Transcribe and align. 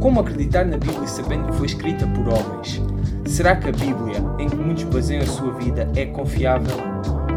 Como 0.00 0.18
acreditar 0.18 0.64
na 0.64 0.78
Bíblia 0.78 1.06
sabendo 1.06 1.48
que 1.48 1.58
foi 1.58 1.66
escrita 1.66 2.06
por 2.06 2.26
homens? 2.26 2.80
Será 3.26 3.54
que 3.54 3.68
a 3.68 3.72
Bíblia, 3.72 4.16
em 4.38 4.48
que 4.48 4.56
muitos 4.56 4.84
baseiam 4.84 5.22
a 5.22 5.26
sua 5.26 5.52
vida, 5.52 5.92
é 5.94 6.06
confiável? 6.06 6.74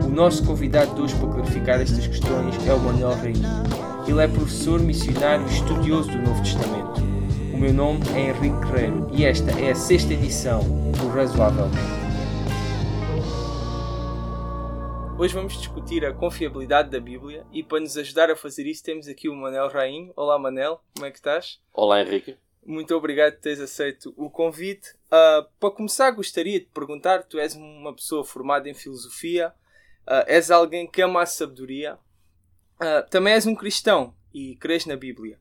O 0.06 0.10
nosso 0.10 0.46
convidado 0.46 0.96
de 0.96 1.02
hoje 1.02 1.16
para 1.16 1.34
clarificar 1.34 1.82
estas 1.82 2.08
questões 2.08 2.56
é 2.66 2.74
o 2.74 2.80
Manuel 2.80 3.18
Rainho. 3.18 3.44
Ele 4.08 4.24
é 4.24 4.28
professor, 4.30 4.80
missionário 4.80 5.46
e 5.46 5.50
estudioso 5.50 6.10
do 6.10 6.20
Novo 6.20 6.42
Testamento. 6.42 7.02
O 7.54 7.58
meu 7.58 7.74
nome 7.74 8.00
é 8.16 8.30
Henrique 8.30 8.56
Guerreiro 8.66 9.10
e 9.12 9.26
esta 9.26 9.52
é 9.60 9.72
a 9.72 9.76
sexta 9.76 10.14
edição 10.14 10.62
do 10.62 11.10
Razoavelmente. 11.10 11.78
Hoje 15.20 15.34
vamos 15.34 15.58
discutir 15.58 16.06
a 16.06 16.14
confiabilidade 16.14 16.90
da 16.90 17.00
Bíblia 17.02 17.46
e 17.52 17.62
para 17.62 17.82
nos 17.82 17.98
ajudar 17.98 18.32
a 18.32 18.38
fazer 18.38 18.66
isso 18.66 18.82
temos 18.82 19.10
aqui 19.10 19.28
o 19.28 19.36
Manel 19.36 19.68
Rainho. 19.68 20.14
Olá 20.16 20.40
Manel, 20.40 20.80
como 20.96 21.06
é 21.06 21.12
que 21.12 21.18
estás? 21.18 21.60
Olá 21.74 22.02
Henrique. 22.02 22.38
Muito 22.66 22.96
obrigado 22.96 23.34
por 23.34 23.42
teres 23.42 23.60
aceito 23.60 24.14
o 24.16 24.30
convite. 24.30 24.92
Uh, 25.08 25.46
para 25.60 25.72
começar, 25.72 26.12
gostaria 26.12 26.60
de 26.60 26.66
perguntar: 26.68 27.24
tu 27.24 27.38
és 27.38 27.56
uma 27.56 27.94
pessoa 27.94 28.24
formada 28.24 28.70
em 28.70 28.74
filosofia, 28.74 29.54
uh, 30.08 30.24
és 30.28 30.50
alguém 30.50 30.88
que 30.88 31.02
ama 31.02 31.22
a 31.22 31.26
sabedoria, 31.26 31.96
uh, 31.96 33.10
também 33.10 33.34
és 33.34 33.46
um 33.46 33.56
cristão 33.56 34.16
e 34.34 34.56
crês 34.56 34.86
na 34.86 34.96
Bíblia. 34.96 35.40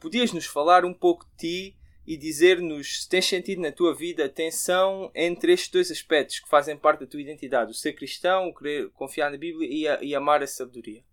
podias 0.00 0.32
nos 0.32 0.46
falar 0.46 0.84
um 0.84 0.92
pouco 0.92 1.24
de 1.24 1.36
ti 1.36 1.76
e 2.06 2.16
dizer-nos 2.16 3.02
se 3.02 3.08
tens 3.08 3.26
sentido 3.26 3.62
na 3.62 3.70
tua 3.70 3.94
vida 3.94 4.24
a 4.24 4.28
tensão 4.28 5.10
entre 5.14 5.52
estes 5.52 5.70
dois 5.70 5.90
aspectos 5.90 6.40
que 6.40 6.48
fazem 6.48 6.76
parte 6.76 7.00
da 7.00 7.06
tua 7.06 7.20
identidade: 7.20 7.70
o 7.70 7.74
ser 7.74 7.92
cristão, 7.92 8.48
o 8.48 8.54
querer 8.54 8.90
confiar 8.90 9.30
na 9.30 9.36
Bíblia 9.36 9.68
e, 9.70 9.86
a, 9.86 10.02
e 10.02 10.14
amar 10.14 10.42
a 10.42 10.46
sabedoria. 10.46 11.04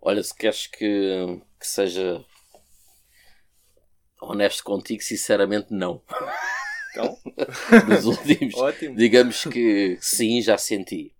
Olha, 0.00 0.22
se 0.22 0.34
queres 0.34 0.66
que, 0.66 1.40
que 1.58 1.66
seja 1.66 2.24
honesto 4.20 4.64
contigo, 4.64 5.02
sinceramente, 5.02 5.68
não. 5.70 6.02
Então? 6.90 7.18
Nos 7.88 8.04
últimos, 8.04 8.54
Ótimo. 8.54 8.96
digamos 8.96 9.44
que 9.44 9.98
sim, 10.00 10.40
já 10.42 10.58
senti. 10.58 11.14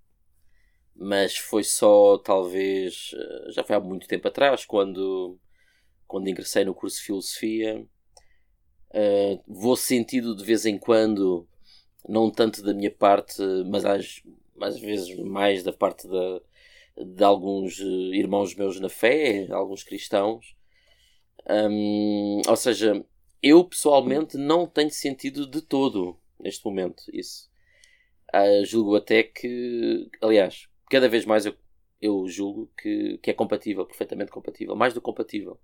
Mas 0.95 1.37
foi 1.37 1.63
só, 1.63 2.19
talvez, 2.19 3.13
eh, 3.15 3.53
já 3.53 3.63
foi 3.63 3.77
há 3.77 3.81
muito 3.81 4.09
tempo 4.09 4.27
atrás, 4.27 4.65
quando, 4.65 5.39
quando 6.07 6.29
ingressei 6.29 6.65
no 6.65 6.75
curso 6.75 6.99
de 6.99 7.05
Filosofia 7.05 7.87
Uh, 8.91 9.43
vou 9.47 9.77
sentido 9.77 10.35
de 10.35 10.45
vez 10.45 10.65
em 10.65 10.79
quando, 10.79 11.47
não 12.09 12.31
tanto 12.31 12.63
da 12.63 12.73
minha 12.73 12.91
parte, 12.91 13.43
mas 13.67 13.85
às, 13.85 14.23
às 14.61 14.81
vezes 14.81 15.15
mais 15.19 15.63
da 15.63 15.73
parte 15.73 16.09
da, 16.09 16.41
de 17.05 17.23
alguns 17.23 17.79
eh, 17.81 17.85
irmãos 18.17 18.55
meus 18.55 18.81
na 18.81 18.89
fé, 18.89 19.47
alguns 19.51 19.83
cristãos. 19.83 20.57
Um, 21.49 22.43
ou 22.47 22.57
seja, 22.57 23.05
eu 23.43 23.65
pessoalmente 23.65 24.37
não 24.37 24.67
tenho 24.67 24.91
sentido 24.91 25.47
de 25.47 25.63
todo 25.63 26.19
neste 26.39 26.65
momento 26.65 27.03
isso. 27.13 27.49
Uh, 28.35 28.65
julgo 28.65 28.97
até 28.97 29.23
que, 29.23 30.09
aliás, 30.21 30.69
cada 30.91 31.09
vez 31.09 31.25
mais 31.25 31.47
eu, 31.47 31.55
eu 32.01 32.29
julgo 32.29 32.71
que, 32.77 33.19
que 33.19 33.31
é 33.31 33.35
compatível, 33.35 33.87
perfeitamente 33.87 34.31
compatível, 34.31 34.77
mais 34.77 34.93
do 34.93 35.01
compatível 35.01 35.59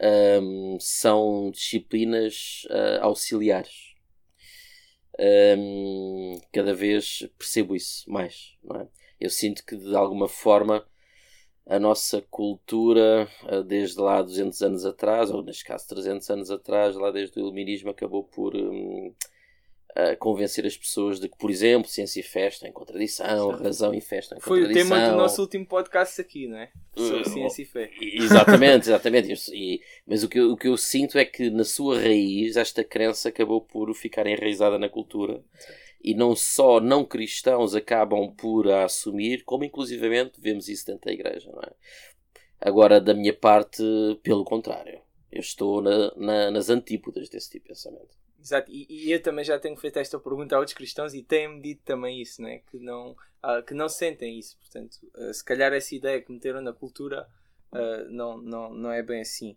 um, 0.00 0.78
são 0.80 1.50
disciplinas 1.50 2.62
uh, 2.70 3.04
auxiliares. 3.04 3.94
Um, 5.18 6.40
cada 6.52 6.72
vez 6.72 7.28
percebo 7.38 7.76
isso 7.76 8.10
mais. 8.10 8.56
É? 8.74 8.86
Eu 9.20 9.30
sinto 9.30 9.64
que 9.64 9.76
de 9.76 9.94
alguma 9.94 10.28
forma 10.28 10.86
a 11.66 11.78
nossa 11.78 12.22
cultura, 12.30 13.28
uh, 13.44 13.62
desde 13.62 14.00
lá 14.00 14.22
200 14.22 14.62
anos 14.62 14.84
atrás, 14.84 15.30
ou 15.30 15.42
neste 15.42 15.64
caso 15.64 15.86
300 15.88 16.30
anos 16.30 16.50
atrás, 16.50 16.96
lá 16.96 17.10
desde 17.10 17.38
o 17.38 17.42
iluminismo, 17.42 17.90
acabou 17.90 18.24
por 18.24 18.56
um, 18.56 19.14
a 19.94 20.16
convencer 20.16 20.66
as 20.66 20.76
pessoas 20.76 21.20
de 21.20 21.28
que, 21.28 21.36
por 21.36 21.50
exemplo, 21.50 21.88
ciência 21.88 22.20
e 22.20 22.22
fé 22.22 22.48
estão 22.48 22.68
em 22.68 22.72
contradição, 22.72 23.56
Sim. 23.56 23.62
razão 23.62 23.94
e 23.94 24.00
fé 24.00 24.18
estão 24.18 24.38
em 24.38 24.40
Foi 24.40 24.60
contradição. 24.60 24.88
Foi 24.88 24.96
o 24.96 25.00
tema 25.00 25.12
do 25.12 25.16
nosso 25.16 25.40
último 25.40 25.66
podcast 25.66 26.20
aqui, 26.20 26.46
não 26.46 26.58
é? 26.58 26.70
Sobre 26.96 27.20
uh, 27.20 27.28
ciência 27.28 27.62
e 27.62 27.64
fé. 27.64 27.90
Exatamente, 28.00 28.88
exatamente. 28.88 29.32
E, 29.52 29.80
mas 30.06 30.22
o 30.22 30.28
que, 30.28 30.38
eu, 30.38 30.52
o 30.52 30.56
que 30.56 30.68
eu 30.68 30.76
sinto 30.76 31.18
é 31.18 31.24
que 31.24 31.50
na 31.50 31.64
sua 31.64 32.00
raiz 32.00 32.56
esta 32.56 32.82
crença 32.82 33.28
acabou 33.28 33.60
por 33.60 33.92
ficar 33.94 34.26
enraizada 34.26 34.78
na 34.78 34.88
cultura. 34.88 35.42
Sim. 35.58 35.72
E 36.02 36.14
não 36.14 36.34
só 36.34 36.80
não 36.80 37.04
cristãos 37.04 37.74
acabam 37.74 38.34
por 38.34 38.70
a 38.70 38.84
assumir, 38.84 39.44
como 39.44 39.64
inclusivamente 39.64 40.40
vemos 40.40 40.68
isso 40.68 40.86
dentro 40.86 41.06
da 41.06 41.12
igreja, 41.12 41.50
não 41.52 41.60
é? 41.60 41.72
Agora, 42.60 43.00
da 43.00 43.14
minha 43.14 43.34
parte, 43.34 43.82
pelo 44.22 44.44
contrário. 44.44 45.00
Eu 45.30 45.40
estou 45.40 45.80
na, 45.80 46.12
na, 46.16 46.50
nas 46.50 46.68
antípodas 46.68 47.28
desse 47.28 47.50
tipo 47.50 47.64
de 47.64 47.68
pensamento. 47.68 48.18
Exato, 48.42 48.70
e, 48.70 48.86
e, 48.88 49.12
eu 49.12 49.22
também 49.22 49.44
já 49.44 49.58
tenho 49.58 49.76
feito 49.76 49.98
esta 49.98 50.18
pergunta 50.18 50.56
a 50.56 50.58
outros 50.58 50.76
cristãos 50.76 51.14
e 51.14 51.22
têm-me 51.22 51.60
dito 51.60 51.82
também 51.84 52.20
isso, 52.20 52.40
né? 52.40 52.60
que, 52.70 52.78
não, 52.78 53.12
uh, 53.12 53.62
que 53.66 53.74
não 53.74 53.88
sentem 53.88 54.38
isso. 54.38 54.58
Portanto, 54.58 54.96
uh, 55.14 55.32
se 55.32 55.44
calhar 55.44 55.72
essa 55.72 55.94
ideia 55.94 56.20
que 56.20 56.32
meteram 56.32 56.60
na 56.62 56.72
cultura 56.72 57.28
uh, 57.70 58.10
não, 58.10 58.38
não, 58.38 58.72
não 58.72 58.90
é 58.90 59.02
bem 59.02 59.20
assim. 59.20 59.56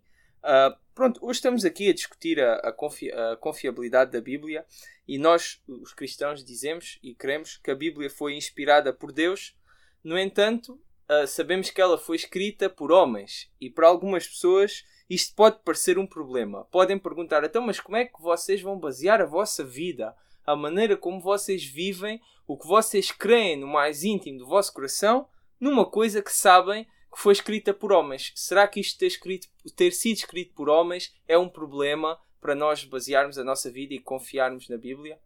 Pronto, 0.94 1.24
hoje 1.24 1.38
estamos 1.38 1.64
aqui 1.64 1.88
a 1.88 1.94
discutir 1.94 2.40
a, 2.40 2.54
a, 2.56 2.72
confi 2.72 3.10
a, 3.12 3.36
confiabilidade 3.36 4.10
da 4.12 4.20
Bíblia 4.20 4.64
e 5.06 5.18
nós, 5.18 5.62
os 5.66 5.92
cristãos, 5.92 6.44
dizemos 6.44 6.98
e 7.02 7.14
queremos 7.14 7.56
que 7.56 7.70
a 7.70 7.74
Bíblia 7.74 8.10
foi 8.10 8.34
inspirada 8.34 8.92
por 8.92 9.12
Deus, 9.12 9.56
no 10.02 10.18
entanto, 10.18 10.80
sabemos 11.26 11.70
que 11.70 11.80
ela 11.80 11.98
foi 11.98 12.16
escrita 12.16 12.68
por 12.68 12.92
homens 12.92 13.50
e 13.60 13.70
para 13.70 13.88
algumas 13.88 14.26
pessoas 14.26 14.84
isto 15.08 15.34
pode 15.34 15.58
parecer 15.64 15.98
um 15.98 16.06
problema. 16.06 16.64
Podem 16.70 16.98
perguntar, 16.98 17.44
então, 17.44 17.62
mas 17.62 17.80
como 17.80 17.96
é 17.96 18.04
que 18.04 18.20
vocês 18.20 18.60
vão 18.62 18.78
basear 18.78 19.20
a 19.20 19.26
vossa 19.26 19.62
vida, 19.62 20.14
a 20.46 20.56
maneira 20.56 20.96
como 20.96 21.20
vocês 21.20 21.64
vivem, 21.64 22.20
o 22.46 22.56
que 22.56 22.66
vocês 22.66 23.10
creem 23.10 23.56
no 23.56 23.66
mais 23.66 24.04
íntimo 24.04 24.38
do 24.38 24.46
vosso 24.46 24.72
coração, 24.72 25.28
numa 25.60 25.84
coisa 25.84 26.22
que 26.22 26.32
sabem 26.32 26.86
que 27.14 27.20
foi 27.20 27.32
escrita 27.32 27.72
por 27.72 27.92
homens? 27.92 28.32
Será 28.34 28.66
que 28.66 28.80
isto 28.80 28.98
ter, 28.98 29.06
escrito, 29.06 29.46
ter 29.76 29.92
sido 29.92 30.16
escrito 30.16 30.52
por 30.52 30.68
homens 30.68 31.14
é 31.28 31.38
um 31.38 31.48
problema 31.48 32.18
para 32.40 32.56
nós 32.56 32.84
basearmos 32.84 33.38
a 33.38 33.44
nossa 33.44 33.70
vida 33.70 33.94
e 33.94 34.00
confiarmos 34.00 34.68
na 34.68 34.76
Bíblia? 34.76 35.18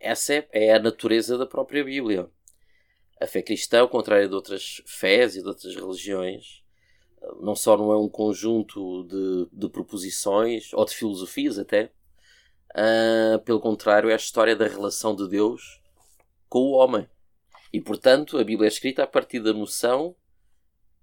Essa 0.00 0.34
é, 0.34 0.48
é 0.50 0.74
a 0.74 0.80
natureza 0.80 1.38
da 1.38 1.46
própria 1.46 1.84
Bíblia. 1.84 2.28
A 3.20 3.26
fé 3.26 3.40
cristã, 3.40 3.80
ao 3.80 3.88
contrário 3.88 4.28
de 4.28 4.34
outras 4.34 4.82
fés 4.84 5.36
e 5.36 5.42
de 5.42 5.48
outras 5.48 5.76
religiões, 5.76 6.64
não 7.40 7.54
só 7.54 7.76
não 7.76 7.92
é 7.92 7.96
um 7.96 8.08
conjunto 8.08 9.04
de, 9.04 9.48
de 9.52 9.68
proposições 9.68 10.72
ou 10.74 10.84
de 10.84 10.94
filosofias 10.94 11.56
até, 11.56 11.92
uh, 12.72 13.38
pelo 13.44 13.60
contrário, 13.60 14.10
é 14.10 14.12
a 14.12 14.16
história 14.16 14.56
da 14.56 14.66
relação 14.66 15.14
de 15.14 15.28
Deus 15.28 15.80
com 16.48 16.58
o 16.58 16.72
homem. 16.72 17.08
E 17.72 17.80
portanto, 17.80 18.38
a 18.38 18.44
Bíblia 18.44 18.66
é 18.66 18.72
escrita 18.72 19.04
a 19.04 19.06
partir 19.06 19.38
da 19.38 19.52
noção 19.52 20.16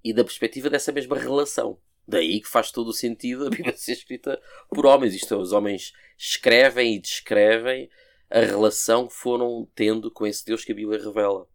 e 0.03 0.13
da 0.13 0.23
perspectiva 0.23 0.69
dessa 0.69 0.91
mesma 0.91 1.17
relação. 1.17 1.77
Daí 2.07 2.41
que 2.41 2.49
faz 2.49 2.71
todo 2.71 2.89
o 2.89 2.93
sentido 2.93 3.47
a 3.47 3.49
Bíblia 3.51 3.75
ser 3.75 3.93
escrita 3.93 4.41
por 4.69 4.85
homens. 4.85 5.13
Isto 5.15 5.33
é, 5.33 5.37
os 5.37 5.51
homens 5.51 5.93
escrevem 6.17 6.95
e 6.95 6.99
descrevem 6.99 7.89
a 8.29 8.39
relação 8.39 9.07
que 9.07 9.13
foram 9.13 9.67
tendo 9.75 10.11
com 10.11 10.25
esse 10.25 10.45
Deus 10.45 10.65
que 10.65 10.71
a 10.71 10.75
Bíblia 10.75 11.01
revela. 11.01 11.47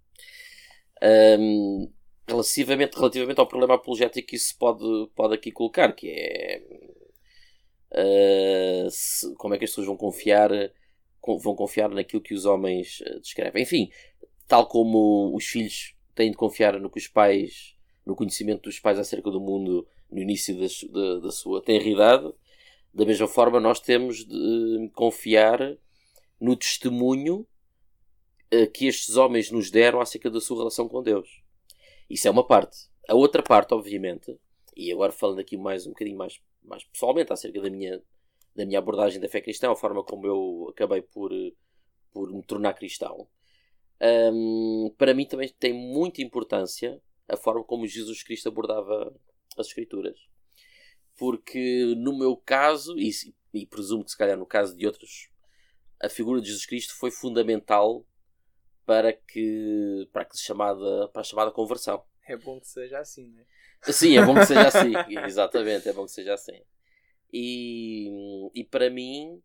Um, 1.03 1.92
relativamente, 2.26 2.97
relativamente 2.97 3.41
ao 3.41 3.47
problema 3.47 3.75
apologético 3.75 4.28
que 4.28 4.37
isso 4.37 4.56
pode, 4.58 5.10
pode 5.14 5.34
aqui 5.34 5.50
colocar, 5.50 5.92
que 5.92 6.08
é 6.08 6.62
uh, 7.92 8.91
se, 8.91 9.34
como 9.34 9.54
é 9.54 9.58
que 9.58 9.64
as 9.64 9.70
pessoas 9.70 9.87
vão 9.87 9.97
confiar 9.97 10.50
vão 11.42 11.54
confiar 11.54 11.91
naquilo 11.91 12.22
que 12.22 12.32
os 12.32 12.47
homens 12.47 13.00
uh, 13.00 13.20
descrevem. 13.20 13.62
Enfim, 13.62 13.91
tal 14.47 14.66
como 14.66 15.34
os 15.37 15.44
filhos 15.44 15.94
têm 16.14 16.31
de 16.31 16.37
confiar 16.37 16.81
no 16.81 16.91
que 16.91 16.98
os 16.98 17.06
pais, 17.06 17.76
no 18.08 18.16
conhecimento 18.16 18.62
dos 18.62 18.80
pais 18.80 18.98
acerca 18.98 19.30
do 19.30 19.38
mundo 19.38 19.86
no 20.10 20.19
início 20.19 20.56
da, 20.91 21.19
da 21.19 21.30
sua 21.30 21.62
tenridade, 21.62 22.32
da 22.93 23.05
mesma 23.05 23.28
forma 23.28 23.60
nós 23.60 23.81
temos 23.81 24.25
de 24.25 24.90
confiar 24.94 25.76
no 26.40 26.56
testemunho 26.56 27.46
uh, 28.50 28.70
que 28.72 28.87
estes 28.87 29.16
homens 29.16 29.50
nos 29.50 29.70
deram 29.70 30.00
acerca 30.00 30.31
da 30.31 30.40
sua 30.40 30.56
relação 30.56 30.88
com 30.88 31.02
Deus. 31.02 31.43
Isso 32.08 32.26
é 32.26 32.31
uma 32.31 32.46
parte. 32.46 32.88
A 33.06 33.14
outra 33.14 33.43
parte, 33.43 33.75
obviamente, 33.75 34.34
e 34.75 34.90
agora 34.90 35.12
falando 35.12 35.40
aqui 35.40 35.58
mais 35.58 35.87
um 35.87 35.90
bocadinho 35.90 36.16
mais, 36.16 36.40
mais 36.64 36.84
pessoalmente 36.84 37.31
acerca 37.31 37.61
da 37.61 37.69
minha, 37.69 38.02
da 38.56 38.64
minha 38.64 38.78
abordagem 38.78 39.20
da 39.20 39.28
fé 39.28 39.43
cristã, 39.43 39.70
a 39.70 39.76
forma 39.76 40.02
como 40.02 40.26
eu 40.26 40.69
acabei 40.70 41.02
por, 41.02 41.31
por 42.11 42.32
me 42.32 42.43
tornar 42.43 42.72
cristão, 42.72 43.28
um, 44.32 44.94
para 44.96 45.12
mim 45.12 45.26
também 45.26 45.52
tem 45.58 45.75
muita 45.75 46.22
importância 46.22 46.99
a 47.28 47.36
forma 47.36 47.62
como 47.64 47.86
Jesus 47.86 48.22
Cristo 48.22 48.48
abordava 48.48 49.14
as 49.56 49.69
Escrituras. 49.69 50.19
Porque 51.16 51.94
no 51.96 52.16
meu 52.16 52.36
caso, 52.36 52.98
e, 52.98 53.10
e 53.52 53.66
presumo 53.66 54.04
que 54.04 54.10
se 54.10 54.16
calhar 54.16 54.38
no 54.38 54.46
caso 54.46 54.76
de 54.76 54.86
outros, 54.86 55.28
a 56.00 56.08
figura 56.08 56.40
de 56.40 56.46
Jesus 56.46 56.64
Cristo 56.64 56.94
foi 56.96 57.10
fundamental 57.10 58.06
para 58.86 59.12
que 59.12 60.08
para 60.12 60.25
que 60.25 60.38
chamada 60.38 61.08
para 61.08 61.20
a 61.20 61.25
chamada 61.25 61.50
conversão. 61.50 62.02
É 62.26 62.36
bom 62.36 62.60
que 62.60 62.69
seja 62.69 62.98
assim, 63.00 63.28
não 63.28 63.40
é? 63.40 63.92
Sim, 63.92 64.16
é 64.16 64.25
bom 64.25 64.34
que 64.34 64.46
seja 64.46 64.69
assim. 64.69 64.92
Exatamente, 65.26 65.88
é 65.88 65.92
bom 65.92 66.04
que 66.04 66.12
seja 66.12 66.34
assim. 66.34 66.62
E, 67.32 68.08
e 68.54 68.64
para 68.64 68.88
mim 68.88 69.42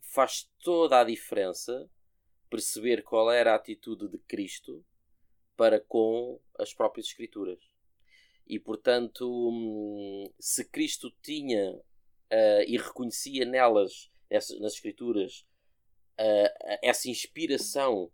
faz 0.00 0.50
toda 0.62 1.00
a 1.00 1.04
diferença 1.04 1.88
perceber 2.50 3.02
qual 3.02 3.30
era 3.30 3.52
a 3.52 3.56
atitude 3.56 4.08
de 4.08 4.18
Cristo 4.18 4.84
para 5.56 5.80
com 5.80 6.40
as 6.58 6.72
próprias 6.72 7.06
Escrituras. 7.06 7.58
E 8.46 8.58
portanto, 8.58 9.26
hum, 9.26 10.24
se 10.38 10.64
Cristo 10.64 11.10
tinha 11.22 11.72
uh, 11.74 12.62
e 12.66 12.76
reconhecia 12.76 13.44
nelas, 13.44 14.10
nas 14.30 14.74
Escrituras, 14.74 15.46
uh, 16.18 16.78
essa 16.82 17.08
inspiração 17.08 18.10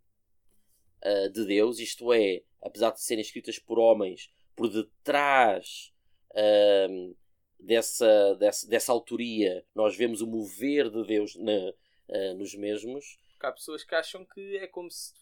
uh, 1.05 1.31
de 1.31 1.45
Deus, 1.47 1.79
isto 1.79 2.13
é, 2.13 2.43
apesar 2.63 2.91
de 2.91 3.03
serem 3.03 3.23
escritas 3.23 3.59
por 3.59 3.79
homens, 3.79 4.31
por 4.55 4.69
detrás 4.69 5.93
uh, 6.33 7.17
dessa, 7.59 8.35
dessa, 8.37 8.69
dessa 8.69 8.93
autoria, 8.93 9.65
nós 9.75 9.97
vemos 9.97 10.21
o 10.21 10.27
mover 10.27 10.91
de 10.91 11.05
Deus 11.07 11.37
na, 11.37 11.73
nos 12.37 12.55
mesmos. 12.55 13.19
Porque 13.41 13.47
há 13.47 13.53
pessoas 13.53 13.83
que 13.83 13.95
acham 13.95 14.23
que 14.23 14.59
é 14.59 14.67
como 14.67 14.91
se, 14.91 15.15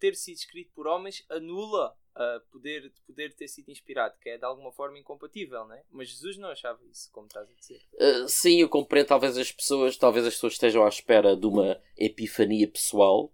ter 0.00 0.16
sido 0.16 0.34
escrito 0.34 0.72
por 0.74 0.88
homens 0.88 1.24
anula 1.28 1.96
uh, 2.16 2.40
poder, 2.50 2.92
poder 3.06 3.36
ter 3.36 3.46
sido 3.46 3.70
inspirado, 3.70 4.16
que 4.20 4.30
é 4.30 4.36
de 4.36 4.44
alguma 4.44 4.72
forma 4.72 4.98
incompatível, 4.98 5.64
não 5.64 5.76
é? 5.76 5.84
Mas 5.88 6.08
Jesus 6.08 6.36
não 6.38 6.48
achava 6.48 6.80
isso, 6.90 7.08
como 7.12 7.28
estás 7.28 7.48
a 7.48 7.54
dizer. 7.54 7.80
Uh, 7.94 8.28
sim, 8.28 8.60
eu 8.60 8.68
compreendo. 8.68 9.06
Talvez 9.06 9.38
as 9.38 9.52
pessoas, 9.52 9.96
talvez 9.96 10.26
as 10.26 10.34
pessoas 10.34 10.54
estejam 10.54 10.84
à 10.84 10.88
espera 10.88 11.36
de 11.36 11.46
uma 11.46 11.80
epifania 11.96 12.66
pessoal. 12.66 13.32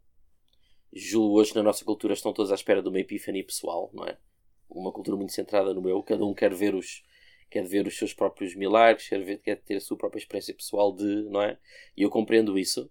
Julgo 0.92 1.40
hoje 1.40 1.54
na 1.54 1.62
nossa 1.62 1.82
cultura 1.82 2.12
estão 2.12 2.34
todos 2.34 2.52
à 2.52 2.54
espera 2.54 2.82
de 2.82 2.90
uma 2.90 3.00
epifania 3.00 3.42
pessoal, 3.42 3.90
não 3.94 4.04
é? 4.04 4.18
Uma 4.68 4.92
cultura 4.92 5.16
muito 5.16 5.32
centrada 5.32 5.72
no 5.72 5.88
eu. 5.88 6.02
Cada 6.02 6.22
um 6.22 6.34
quer 6.34 6.52
ver 6.52 6.74
os, 6.74 7.02
quer 7.48 7.64
ver 7.64 7.86
os 7.86 7.96
seus 7.96 8.12
próprios 8.12 8.54
milagres, 8.54 9.08
quer, 9.08 9.24
ver, 9.24 9.38
quer 9.38 9.56
ter 9.56 9.76
a 9.76 9.80
sua 9.80 9.96
própria 9.96 10.20
experiência 10.20 10.52
pessoal 10.52 10.94
de, 10.94 11.22
não 11.30 11.40
é? 11.40 11.58
E 11.96 12.02
eu 12.02 12.10
compreendo 12.10 12.58
isso. 12.58 12.90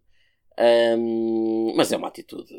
Um, 0.59 1.73
mas 1.75 1.91
é 1.91 1.97
uma 1.97 2.07
atitude, 2.07 2.53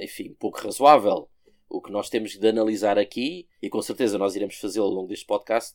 enfim, 0.00 0.34
pouco 0.38 0.60
razoável. 0.60 1.28
O 1.68 1.80
que 1.80 1.90
nós 1.90 2.10
temos 2.10 2.36
de 2.38 2.48
analisar 2.48 2.98
aqui, 2.98 3.48
e 3.62 3.70
com 3.70 3.80
certeza 3.80 4.18
nós 4.18 4.36
iremos 4.36 4.56
fazê-lo 4.56 4.86
ao 4.86 4.92
longo 4.92 5.08
deste 5.08 5.24
podcast, 5.24 5.74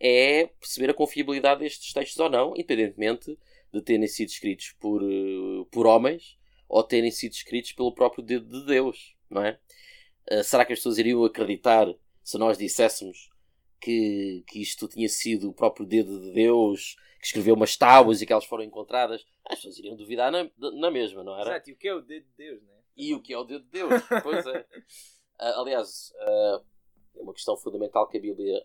é 0.00 0.46
perceber 0.60 0.90
a 0.90 0.94
confiabilidade 0.94 1.60
destes 1.60 1.92
textos 1.92 2.18
ou 2.18 2.30
não, 2.30 2.52
independentemente 2.54 3.36
de 3.72 3.82
terem 3.82 4.06
sido 4.06 4.28
escritos 4.28 4.74
por, 4.78 5.02
eh, 5.02 5.66
por 5.70 5.86
homens 5.86 6.38
ou 6.68 6.82
terem 6.82 7.10
sido 7.10 7.32
escritos 7.32 7.72
pelo 7.72 7.92
próprio 7.92 8.24
dedo 8.24 8.60
de 8.60 8.66
Deus, 8.66 9.14
não 9.30 9.42
é? 9.42 9.58
Uh, 10.30 10.42
será 10.42 10.64
que 10.64 10.72
as 10.72 10.80
pessoas 10.80 10.98
iriam 10.98 11.24
acreditar 11.24 11.86
se 12.24 12.36
nós 12.38 12.58
disséssemos 12.58 13.30
que, 13.80 14.42
que 14.48 14.60
isto 14.60 14.88
tinha 14.88 15.08
sido 15.08 15.48
o 15.48 15.54
próprio 15.54 15.86
dedo 15.86 16.20
de 16.20 16.32
Deus 16.32 16.96
que 17.26 17.30
escreveu 17.30 17.56
umas 17.56 17.76
tábuas 17.76 18.22
e 18.22 18.26
que 18.26 18.32
elas 18.32 18.44
foram 18.44 18.62
encontradas? 18.62 19.26
As 19.44 19.56
pessoas 19.56 19.78
iriam 19.78 19.96
duvidar 19.96 20.30
na, 20.30 20.48
na 20.56 20.90
mesma, 20.92 21.24
não 21.24 21.34
era? 21.34 21.50
Exato, 21.50 21.70
e 21.70 21.72
o 21.72 21.76
que 21.76 21.88
é 21.88 21.94
o 21.94 22.00
dedo 22.00 22.24
de 22.24 22.36
Deus, 22.36 22.62
não 22.62 22.72
é? 22.72 22.76
E 22.96 23.14
o 23.14 23.20
que 23.20 23.32
é 23.32 23.38
o 23.38 23.44
dedo 23.44 23.64
de 23.64 23.70
Deus, 23.70 23.90
pois 24.22 24.46
é. 24.46 24.60
Uh, 24.60 25.58
aliás, 25.60 26.12
uh, 26.20 26.64
uma 27.20 27.32
questão 27.32 27.56
fundamental 27.56 28.06
que 28.06 28.16
a 28.16 28.20
Bíblia 28.20 28.64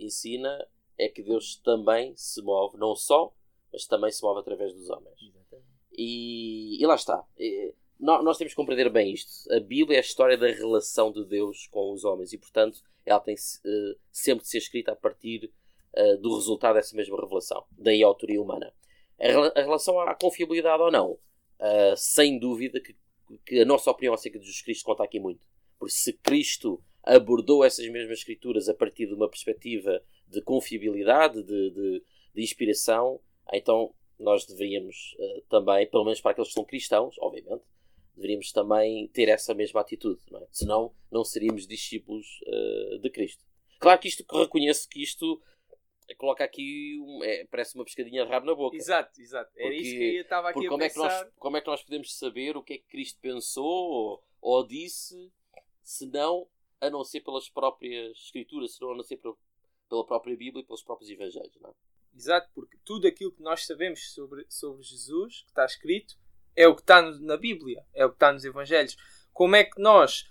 ensina 0.00 0.66
é 0.98 1.08
que 1.08 1.22
Deus 1.22 1.56
também 1.56 2.16
se 2.16 2.42
move, 2.42 2.76
não 2.76 2.96
só, 2.96 3.32
mas 3.72 3.86
também 3.86 4.10
se 4.10 4.24
move 4.24 4.40
através 4.40 4.74
dos 4.74 4.90
homens. 4.90 5.16
E, 5.96 6.82
e 6.82 6.86
lá 6.86 6.96
está. 6.96 7.24
E, 7.38 7.72
nós, 7.98 8.24
nós, 8.24 8.38
temos 8.38 8.52
que 8.52 8.56
compreender 8.56 8.90
bem 8.90 9.12
isto. 9.12 9.52
A 9.52 9.60
Bíblia 9.60 9.98
é 9.98 10.00
a 10.00 10.04
história 10.04 10.36
da 10.36 10.48
relação 10.48 11.12
de 11.12 11.24
Deus 11.24 11.68
com 11.68 11.92
os 11.92 12.04
homens 12.04 12.32
e, 12.32 12.38
portanto, 12.38 12.82
ela 13.06 13.20
tem 13.20 13.36
uh, 13.36 13.98
sempre 14.10 14.42
de 14.42 14.50
ser 14.50 14.58
escrita 14.58 14.92
a 14.92 14.96
partir 14.96 15.52
uh, 15.98 16.16
do 16.18 16.34
resultado 16.34 16.76
dessa 16.76 16.96
mesma 16.96 17.20
revelação. 17.20 17.64
Daí 17.72 18.02
a 18.02 18.06
autoria 18.06 18.40
humana. 18.40 18.72
A 19.20 19.60
relação 19.60 19.98
à 20.00 20.14
confiabilidade 20.14 20.80
ou 20.80 20.92
não, 20.92 21.12
uh, 21.12 21.96
sem 21.96 22.38
dúvida 22.38 22.80
que, 22.80 22.96
que, 23.44 23.60
a 23.60 23.64
nossa 23.64 23.90
opinião 23.90 24.14
acerca 24.14 24.38
de 24.38 24.44
Jesus 24.44 24.62
Cristo 24.62 24.84
conta 24.84 25.02
aqui 25.02 25.18
muito. 25.18 25.40
Porque 25.78 25.94
se 25.94 26.12
Cristo 26.12 26.82
abordou 27.02 27.64
essas 27.64 27.88
mesmas 27.88 28.18
escrituras 28.18 28.68
a 28.68 28.74
partir 28.74 29.06
de 29.06 29.14
uma 29.14 29.28
perspectiva 29.28 30.00
de 30.28 30.40
confiabilidade, 30.42 31.42
de, 31.42 31.70
de, 31.70 32.04
de 32.34 32.42
inspiração, 32.42 33.20
então 33.52 33.92
nós 34.18 34.46
deveríamos 34.46 35.16
uh, 35.18 35.42
também, 35.48 35.88
pelo 35.88 36.04
menos 36.04 36.20
para 36.20 36.32
aqueles 36.32 36.48
que 36.48 36.54
são 36.54 36.64
cristãos, 36.64 37.16
obviamente, 37.18 37.64
deveríamos 38.14 38.52
também 38.52 39.08
ter 39.08 39.28
essa 39.28 39.54
mesma 39.54 39.80
atitude, 39.80 40.20
não 40.30 40.40
é? 40.40 40.46
senão 40.50 40.92
não 41.10 41.24
seríamos 41.24 41.66
discípulos 41.66 42.26
uh, 42.46 42.98
de 42.98 43.10
Cristo. 43.10 43.42
Claro 43.78 44.00
que 44.00 44.08
isto 44.08 44.24
reconheço 44.36 44.88
que 44.88 45.02
isto 45.02 45.40
coloca 46.16 46.44
aqui 46.44 46.98
é, 47.22 47.44
parece 47.46 47.74
uma 47.74 47.84
pescadinha 47.84 48.24
de 48.24 48.30
rabo 48.30 48.46
na 48.46 48.54
boca. 48.54 48.76
Exato, 48.76 49.20
exato. 49.20 49.50
Era 49.56 49.68
porque, 49.68 49.82
isso 49.82 49.96
que 49.96 50.16
eu 50.16 50.22
estava 50.22 50.48
aqui 50.50 50.66
a 50.66 50.68
como 50.68 50.82
pensar. 50.82 51.04
É 51.04 51.08
que 51.08 51.24
nós, 51.24 51.32
como 51.36 51.56
é 51.56 51.60
que 51.60 51.66
nós 51.66 51.82
podemos 51.82 52.18
saber 52.18 52.56
o 52.56 52.62
que 52.62 52.74
é 52.74 52.78
que 52.78 52.86
Cristo 52.86 53.18
pensou 53.20 53.64
ou, 53.64 54.24
ou 54.40 54.66
disse, 54.66 55.32
se 55.82 56.06
não 56.06 56.48
a 56.80 56.88
não 56.88 57.04
ser 57.04 57.20
pelas 57.20 57.48
próprias 57.48 58.16
escrituras, 58.16 58.74
se 58.74 58.80
não 58.80 58.92
a 58.92 58.96
não 58.96 59.02
ser 59.02 59.16
pela 59.16 60.06
própria 60.06 60.36
Bíblia 60.36 60.62
e 60.62 60.66
pelos 60.66 60.82
próprios 60.82 61.10
Evangelhos, 61.10 61.56
não 61.60 61.70
é? 61.70 61.74
Exato, 62.14 62.48
porque 62.54 62.76
tudo 62.84 63.06
aquilo 63.06 63.32
que 63.32 63.42
nós 63.42 63.64
sabemos 63.64 64.12
sobre, 64.12 64.44
sobre 64.48 64.82
Jesus, 64.82 65.42
que 65.42 65.50
está 65.50 65.64
escrito, 65.64 66.14
é 66.56 66.66
o 66.66 66.74
que 66.74 66.80
está 66.80 67.02
na 67.02 67.36
Bíblia, 67.36 67.84
é 67.94 68.04
o 68.04 68.08
que 68.08 68.16
está 68.16 68.32
nos 68.32 68.44
Evangelhos. 68.44 68.96
Como 69.32 69.54
é 69.54 69.64
que 69.64 69.80
nós, 69.80 70.24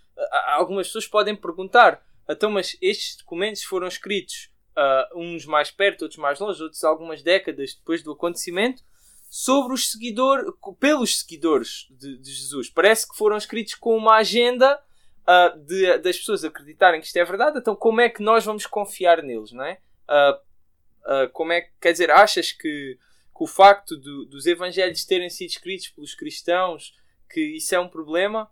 algumas 0.48 0.88
pessoas 0.88 1.08
podem 1.08 1.36
perguntar, 1.36 2.06
então, 2.30 2.50
mas 2.50 2.78
estes 2.82 3.18
documentos 3.18 3.64
foram 3.64 3.88
escritos 3.88 4.52
uh, 4.78 5.20
uns 5.20 5.46
mais 5.46 5.72
perto, 5.72 6.04
outros 6.04 6.20
mais 6.20 6.40
longe, 6.40 6.62
outros 6.62 6.84
algumas 6.84 7.24
décadas 7.24 7.74
depois 7.74 8.04
do 8.04 8.12
acontecimento, 8.12 8.84
sobre 9.30 9.74
os 9.74 9.92
seguidores, 9.92 10.46
pelos 10.80 11.20
seguidores 11.20 11.88
de, 11.90 12.18
de 12.18 12.32
Jesus. 12.32 12.70
Parece 12.70 13.10
que 13.10 13.18
foram 13.18 13.36
escritos 13.36 13.76
com 13.76 13.98
uma 13.98 14.16
agenda 14.16 14.80
uh, 15.24 15.60
de, 15.60 15.98
das 15.98 16.18
pessoas 16.18 16.44
acreditarem 16.44 17.02
que 17.02 17.08
isto 17.08 17.18
é 17.18 17.26
verdade, 17.26 17.58
então 17.58 17.76
como 17.76 18.00
é 18.00 18.10
que 18.10 18.22
nós 18.22 18.46
vamos 18.46 18.66
confiar 18.66 19.24
neles, 19.24 19.52
não 19.52 19.66
é? 19.66 19.80
Uh, 20.08 21.30
como 21.32 21.54
é 21.54 21.62
que, 21.62 21.72
quer 21.82 21.94
dizer, 21.94 22.12
achas 22.12 22.52
que, 22.52 22.98
que 23.00 23.44
o 23.44 23.48
facto 23.48 23.96
do, 23.98 24.26
dos 24.26 24.46
evangelhos 24.46 25.06
terem 25.06 25.30
sido 25.30 25.50
escritos 25.50 25.88
pelos 25.90 26.14
cristãos, 26.14 26.94
que 27.30 27.42
isso 27.42 27.74
é 27.74 27.80
um 27.80 27.88
problema? 27.88 28.50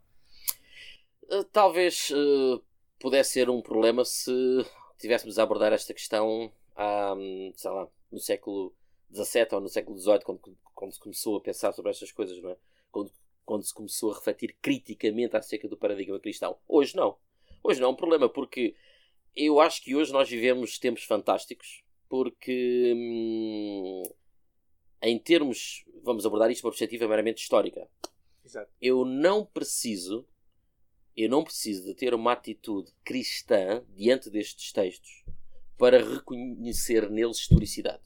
Talvez 1.52 2.14
pudesse 3.00 3.34
ser 3.34 3.50
um 3.50 3.62
problema 3.62 4.06
se 4.06 4.32
tivéssemos 5.06 5.38
a 5.38 5.44
abordar 5.44 5.72
esta 5.72 5.94
questão 5.94 6.52
um, 7.16 7.54
sei 7.56 7.72
lá, 7.72 7.88
no 8.12 8.20
século 8.20 8.76
XVII 9.14 9.48
ou 9.52 9.62
no 9.62 9.70
século 9.70 9.98
XVIII, 9.98 10.20
quando, 10.20 10.58
quando 10.74 10.94
se 10.94 11.00
começou 11.00 11.38
a 11.38 11.42
pensar 11.42 11.72
sobre 11.74 11.92
estas 11.92 12.12
coisas, 12.12 12.42
não 12.42 12.50
é? 12.52 12.58
Quando, 12.92 13.12
quando 13.46 13.64
se 13.64 13.74
começou 13.74 14.12
a 14.12 14.16
refletir 14.16 14.56
criticamente 14.62 15.38
acerca 15.38 15.68
do 15.68 15.78
paradigma 15.78 16.20
cristão. 16.20 16.58
Hoje 16.68 16.96
não. 16.96 17.18
Hoje 17.64 17.80
não 17.80 17.90
é 17.90 17.92
um 17.92 17.96
problema, 17.96 18.28
porque 18.28 18.76
eu 19.36 19.60
acho 19.60 19.84
que 19.84 19.96
hoje 19.96 20.12
nós 20.12 20.30
vivemos 20.30 20.80
tempos 20.80 21.04
fantásticos 21.04 21.84
porque 22.10 22.94
hum, 22.96 24.04
em 25.02 25.20
termos, 25.20 25.86
vamos 26.04 26.26
abordar 26.26 26.50
isto 26.50 26.62
de 26.62 26.68
uma 26.68 26.72
perspectiva 26.72 27.08
meramente 27.08 27.42
histórica. 27.42 27.88
Exato. 28.44 28.72
Eu 28.82 29.06
não 29.06 29.46
preciso, 29.46 30.28
eu 31.16 31.30
não 31.30 31.44
preciso 31.44 31.86
de 31.86 31.94
ter 31.94 32.14
uma 32.14 32.34
atitude 32.34 32.92
cristã 33.04 33.84
diante 33.96 34.30
destes 34.30 34.72
textos 34.72 35.24
para 35.78 36.04
reconhecer 36.04 37.10
neles 37.10 37.38
historicidade. 37.38 38.04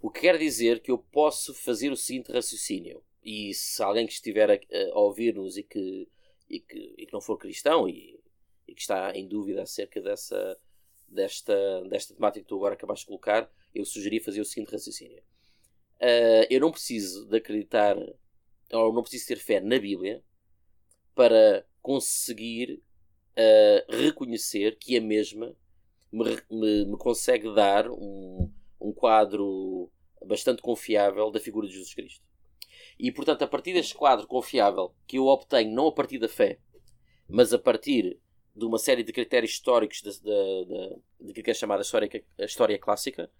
O 0.00 0.10
que 0.10 0.20
quer 0.20 0.38
dizer 0.38 0.80
que 0.80 0.90
eu 0.90 0.98
posso 0.98 1.54
fazer 1.54 1.90
o 1.90 1.96
seguinte 1.96 2.30
raciocínio. 2.30 3.02
E 3.22 3.52
se 3.52 3.82
alguém 3.82 4.06
que 4.06 4.12
estiver 4.12 4.50
a, 4.50 4.58
a 4.92 4.98
ouvir-nos 4.98 5.56
e 5.56 5.62
que, 5.62 6.08
e, 6.48 6.60
que, 6.60 6.94
e 6.96 7.06
que 7.06 7.12
não 7.12 7.20
for 7.20 7.36
cristão 7.36 7.88
e, 7.88 8.18
e 8.66 8.74
que 8.74 8.80
está 8.80 9.12
em 9.14 9.26
dúvida 9.26 9.62
acerca 9.62 10.00
dessa, 10.00 10.58
desta, 11.08 11.82
desta 11.88 12.14
temática 12.14 12.42
que 12.42 12.48
tu 12.48 12.56
agora 12.56 12.74
acabaste 12.74 13.04
de 13.04 13.08
colocar, 13.08 13.50
eu 13.74 13.84
sugeri 13.84 14.20
fazer 14.20 14.40
o 14.40 14.44
seguinte 14.44 14.72
raciocínio. 14.72 15.22
Uh, 16.00 16.46
eu 16.48 16.60
não 16.60 16.70
preciso 16.70 17.26
de 17.26 17.36
acreditar, 17.36 17.96
ou 18.72 18.92
não 18.92 19.02
preciso 19.02 19.26
ter 19.26 19.38
fé 19.38 19.60
na 19.60 19.78
Bíblia 19.78 20.22
para 21.14 21.66
conseguir 21.88 22.82
uh, 23.32 23.96
reconhecer 23.96 24.76
que 24.76 24.98
a 24.98 25.00
mesma 25.00 25.56
me, 26.12 26.36
me, 26.50 26.84
me 26.84 26.98
consegue 26.98 27.54
dar 27.54 27.90
um, 27.90 28.52
um 28.78 28.92
quadro 28.92 29.90
bastante 30.26 30.60
confiável 30.60 31.30
da 31.30 31.40
figura 31.40 31.66
de 31.66 31.72
Jesus 31.72 31.94
Cristo. 31.94 32.22
E 32.98 33.10
portanto, 33.10 33.40
a 33.40 33.46
partir 33.46 33.72
deste 33.72 33.94
quadro 33.94 34.26
confiável 34.26 34.94
que 35.06 35.16
eu 35.16 35.28
obtenho 35.28 35.74
não 35.74 35.86
a 35.86 35.92
partir 35.92 36.18
da 36.18 36.28
fé, 36.28 36.58
mas 37.26 37.54
a 37.54 37.58
partir 37.58 38.20
de 38.54 38.66
uma 38.66 38.78
série 38.78 39.02
de 39.02 39.10
critérios 39.10 39.52
históricos 39.52 40.02
de, 40.02 41.32
que 41.32 41.50
é 41.50 41.54
chamada 41.54 41.80
história, 41.80 42.10
a 42.38 42.44
história 42.44 42.78
clássica, 42.78 43.30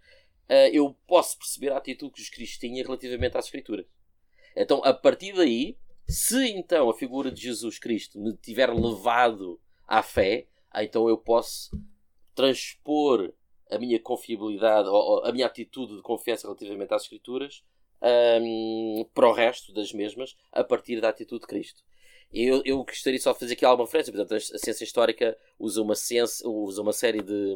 uh, 0.48 0.70
eu 0.72 0.96
posso 1.06 1.36
perceber 1.36 1.70
a 1.70 1.76
atitude 1.76 2.14
que 2.14 2.22
os 2.22 2.30
Cristo 2.30 2.60
tinha 2.60 2.82
relativamente 2.82 3.36
às 3.36 3.44
Escrituras. 3.44 3.84
Então, 4.56 4.82
a 4.82 4.94
partir 4.94 5.34
daí, 5.34 5.76
se 6.08 6.48
então 6.50 6.88
a 6.88 6.94
figura 6.94 7.30
de 7.30 7.42
Jesus 7.42 7.78
Cristo 7.78 8.18
me 8.18 8.36
tiver 8.36 8.72
levado 8.72 9.60
à 9.86 10.02
fé, 10.02 10.46
então 10.74 11.08
eu 11.08 11.18
posso 11.18 11.70
transpor 12.34 13.32
a 13.70 13.78
minha 13.78 14.00
confiabilidade, 14.00 14.88
ou, 14.88 14.94
ou, 14.94 15.24
a 15.24 15.32
minha 15.32 15.46
atitude 15.46 15.96
de 15.96 16.02
confiança 16.02 16.46
relativamente 16.46 16.94
às 16.94 17.02
Escrituras 17.02 17.62
um, 18.40 19.04
para 19.12 19.28
o 19.28 19.32
resto 19.32 19.72
das 19.72 19.92
mesmas, 19.92 20.36
a 20.52 20.64
partir 20.64 21.00
da 21.00 21.08
atitude 21.08 21.42
de 21.42 21.46
Cristo. 21.46 21.82
Eu, 22.32 22.62
eu 22.64 22.84
gostaria 22.84 23.18
só 23.18 23.32
de 23.32 23.38
fazer 23.38 23.54
aqui 23.54 23.64
alguma 23.64 23.86
referência. 23.86 24.12
Portanto, 24.12 24.34
a 24.34 24.58
ciência 24.58 24.84
histórica 24.84 25.36
usa 25.58 25.82
uma, 25.82 25.94
ciência, 25.94 26.46
usa 26.48 26.82
uma 26.82 26.92
série 26.92 27.22
de, 27.22 27.54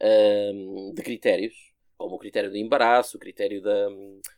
um, 0.00 0.92
de 0.94 1.02
critérios, 1.02 1.54
como 1.96 2.16
o 2.16 2.18
critério 2.18 2.50
do 2.50 2.56
embaraço, 2.56 3.16
o 3.16 3.20
critério 3.20 3.62
da, 3.62 3.88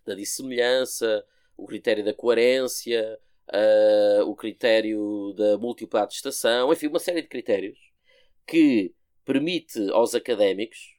da 0.05 0.15
dissemelhança, 0.15 1.25
o 1.57 1.67
critério 1.67 2.05
da 2.05 2.15
coerência, 2.15 3.19
uh, 3.49 4.23
o 4.29 4.35
critério 4.35 5.35
da 5.37 5.59
múltipla 5.59 6.03
atestação, 6.03 6.73
enfim, 6.73 6.89
uma 6.89 6.99
série 6.99 7.23
de 7.23 7.29
critérios 7.29 7.79
que 8.47 8.95
permite 9.25 9.91
aos 9.91 10.15
académicos, 10.15 10.95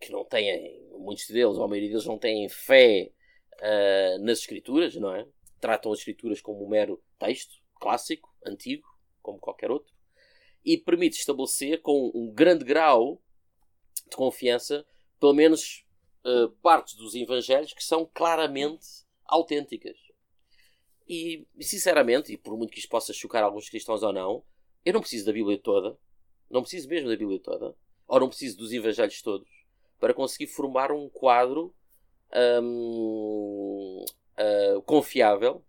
que 0.00 0.10
não 0.10 0.24
têm, 0.24 0.88
muitos 0.98 1.26
deles, 1.28 1.56
ou 1.56 1.64
a 1.64 1.68
maioria 1.68 1.90
deles, 1.90 2.06
não 2.06 2.18
têm 2.18 2.48
fé 2.48 3.10
uh, 3.54 4.18
nas 4.22 4.40
escrituras, 4.40 4.94
não 4.96 5.14
é? 5.14 5.26
Tratam 5.60 5.92
as 5.92 6.00
escrituras 6.00 6.40
como 6.40 6.64
um 6.64 6.68
mero 6.68 7.02
texto 7.18 7.54
clássico, 7.80 8.34
antigo, 8.44 8.86
como 9.22 9.38
qualquer 9.38 9.70
outro, 9.70 9.92
e 10.64 10.76
permite 10.76 11.18
estabelecer 11.18 11.80
com 11.80 12.10
um 12.14 12.32
grande 12.32 12.64
grau 12.64 13.22
de 14.08 14.16
confiança, 14.16 14.86
pelo 15.18 15.32
menos 15.32 15.84
uh, 16.24 16.50
partes 16.62 16.94
dos 16.94 17.14
evangelhos 17.14 17.72
que 17.72 17.82
são 17.82 18.08
claramente 18.12 19.05
autênticas. 19.28 19.96
E, 21.08 21.46
sinceramente, 21.60 22.32
e 22.32 22.36
por 22.36 22.56
muito 22.56 22.72
que 22.72 22.78
isto 22.78 22.88
possa 22.88 23.12
chocar 23.12 23.42
alguns 23.42 23.68
cristãos 23.68 24.02
ou 24.02 24.12
não, 24.12 24.42
eu 24.84 24.92
não 24.92 25.00
preciso 25.00 25.26
da 25.26 25.32
Bíblia 25.32 25.58
toda, 25.58 25.96
não 26.50 26.62
preciso 26.62 26.88
mesmo 26.88 27.08
da 27.08 27.16
Bíblia 27.16 27.38
toda, 27.38 27.74
ou 28.08 28.20
não 28.20 28.28
preciso 28.28 28.56
dos 28.56 28.72
evangelhos 28.72 29.22
todos, 29.22 29.48
para 29.98 30.14
conseguir 30.14 30.46
formar 30.46 30.92
um 30.92 31.08
quadro 31.08 31.74
um, 32.62 34.04
uh, 34.04 34.78
ah, 34.78 34.82
confiável 34.84 35.64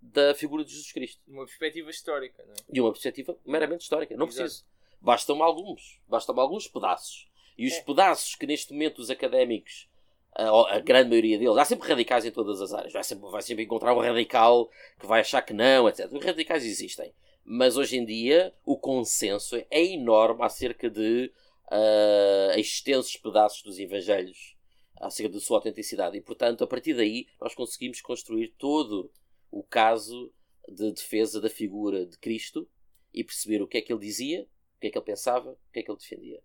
da 0.00 0.34
figura 0.34 0.64
de 0.64 0.70
Jesus 0.70 0.92
Cristo. 0.92 1.20
Uma 1.26 1.44
perspectiva 1.44 1.90
histórica, 1.90 2.42
não 2.44 2.52
é? 2.52 2.72
De 2.72 2.80
uma 2.80 2.90
perspectiva 2.90 3.36
meramente 3.44 3.82
histórica. 3.82 4.16
Não 4.16 4.26
Exato. 4.26 4.42
preciso. 4.42 4.66
Bastam-me 5.00 5.42
alguns. 5.42 6.00
Bastam-me 6.08 6.40
alguns 6.40 6.66
pedaços. 6.66 7.28
E 7.58 7.66
os 7.66 7.74
é. 7.74 7.82
pedaços 7.82 8.34
que 8.34 8.46
neste 8.46 8.72
momento 8.72 9.00
os 9.00 9.10
académicos, 9.10 9.89
a, 10.34 10.78
grande 10.80 11.08
maioria 11.08 11.38
deles, 11.38 11.56
há 11.56 11.64
sempre 11.64 11.88
radicais 11.88 12.24
em 12.24 12.30
todas 12.30 12.60
as 12.60 12.72
áreas. 12.72 12.92
Vai 12.92 13.04
sempre, 13.04 13.30
vai 13.30 13.42
sempre 13.42 13.64
encontrar 13.64 13.94
um 13.94 14.00
radical 14.00 14.70
que 14.98 15.06
vai 15.06 15.20
achar 15.20 15.42
que 15.42 15.52
não, 15.52 15.88
etc. 15.88 16.10
Os 16.10 16.24
radicais 16.24 16.64
existem. 16.64 17.12
Mas 17.44 17.76
hoje 17.76 17.96
em 17.96 18.04
dia 18.04 18.54
o 18.64 18.76
consenso 18.76 19.56
é 19.70 19.84
enorme 19.84 20.44
acerca 20.44 20.88
de 20.88 21.32
uh, 21.66 22.58
extensos 22.58 23.16
pedaços 23.16 23.62
dos 23.62 23.78
evangelhos, 23.78 24.56
acerca 24.96 25.32
da 25.32 25.40
sua 25.40 25.58
autenticidade. 25.58 26.16
E 26.16 26.20
portanto, 26.20 26.62
a 26.62 26.66
partir 26.66 26.94
daí, 26.94 27.26
nós 27.40 27.54
conseguimos 27.54 28.00
construir 28.00 28.54
todo 28.58 29.10
o 29.50 29.62
caso 29.62 30.32
de 30.68 30.92
defesa 30.92 31.40
da 31.40 31.50
figura 31.50 32.06
de 32.06 32.16
Cristo 32.18 32.68
e 33.12 33.24
perceber 33.24 33.62
o 33.62 33.66
que 33.66 33.78
é 33.78 33.80
que 33.80 33.92
ele 33.92 34.00
dizia, 34.00 34.46
o 34.76 34.80
que 34.80 34.86
é 34.86 34.90
que 34.90 34.98
ele 34.98 35.04
pensava, 35.04 35.50
o 35.50 35.72
que 35.72 35.80
é 35.80 35.82
que 35.82 35.90
ele 35.90 35.98
defendia. 35.98 36.40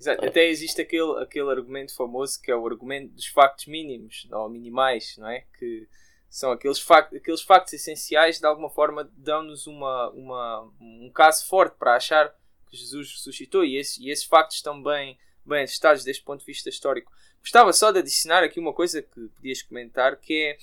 Exato. 0.00 0.24
Até 0.24 0.48
existe 0.48 0.80
aquele, 0.80 1.22
aquele 1.22 1.50
argumento 1.50 1.94
famoso 1.94 2.40
que 2.40 2.50
é 2.50 2.56
o 2.56 2.66
argumento 2.66 3.12
dos 3.12 3.26
factos 3.26 3.66
mínimos 3.66 4.26
ou 4.32 4.48
minimais, 4.48 5.16
não 5.18 5.28
é? 5.28 5.44
Que 5.58 5.86
são 6.30 6.52
aqueles, 6.52 6.78
fact 6.78 7.14
aqueles 7.14 7.42
factos 7.42 7.74
essenciais 7.74 8.38
de 8.38 8.46
alguma 8.46 8.70
forma 8.70 9.10
dão-nos 9.14 9.66
uma, 9.66 10.08
uma, 10.10 10.72
um 10.80 11.10
caso 11.12 11.46
forte 11.46 11.76
para 11.76 11.96
achar 11.96 12.34
que 12.70 12.76
Jesus 12.76 13.12
ressuscitou 13.12 13.62
e, 13.62 13.76
esse, 13.76 14.02
e 14.02 14.10
esses 14.10 14.24
factos 14.24 14.56
estão 14.56 14.82
bem, 14.82 15.18
bem 15.44 15.64
atestados 15.64 16.02
deste 16.02 16.24
ponto 16.24 16.40
de 16.40 16.46
vista 16.46 16.70
histórico. 16.70 17.12
Gostava 17.40 17.72
só 17.72 17.90
de 17.90 17.98
adicionar 17.98 18.42
aqui 18.42 18.58
uma 18.58 18.72
coisa 18.72 19.02
que 19.02 19.28
podias 19.28 19.60
comentar 19.60 20.16
que 20.16 20.34
é 20.34 20.58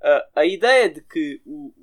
uh, 0.00 0.30
a 0.34 0.46
ideia 0.46 0.88
de 0.88 1.02
que 1.02 1.42
o, 1.44 1.74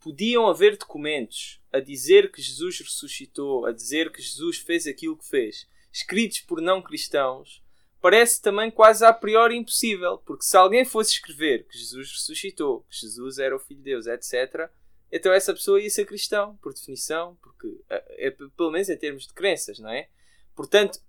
podiam 0.00 0.48
haver 0.48 0.76
documentos 0.76 1.60
a 1.72 1.78
dizer 1.78 2.32
que 2.32 2.42
Jesus 2.42 2.80
ressuscitou, 2.80 3.66
a 3.66 3.72
dizer 3.72 4.10
que 4.10 4.22
Jesus 4.22 4.58
fez 4.58 4.86
aquilo 4.86 5.16
que 5.16 5.28
fez, 5.28 5.68
escritos 5.92 6.40
por 6.40 6.60
não 6.60 6.82
cristãos, 6.82 7.62
parece 8.00 8.40
também 8.40 8.70
quase 8.70 9.04
a 9.04 9.12
priori 9.12 9.56
impossível, 9.56 10.18
porque 10.18 10.44
se 10.44 10.56
alguém 10.56 10.84
fosse 10.84 11.12
escrever 11.12 11.66
que 11.66 11.76
Jesus 11.76 12.12
ressuscitou, 12.12 12.86
que 12.88 12.96
Jesus 12.96 13.38
era 13.38 13.56
o 13.56 13.60
Filho 13.60 13.78
de 13.78 13.84
Deus, 13.84 14.06
etc., 14.06 14.70
então 15.10 15.32
essa 15.32 15.54
pessoa 15.54 15.80
ia 15.80 15.88
ser 15.88 16.04
cristão, 16.04 16.56
por 16.56 16.72
definição, 16.72 17.36
porque 17.42 17.80
é, 17.88 18.28
é, 18.28 18.30
pelo 18.30 18.70
menos 18.70 18.88
em 18.88 18.96
termos 18.96 19.26
de 19.26 19.32
crenças, 19.32 19.78
não 19.78 19.90
é? 19.90 20.08
Portanto, 20.54 21.00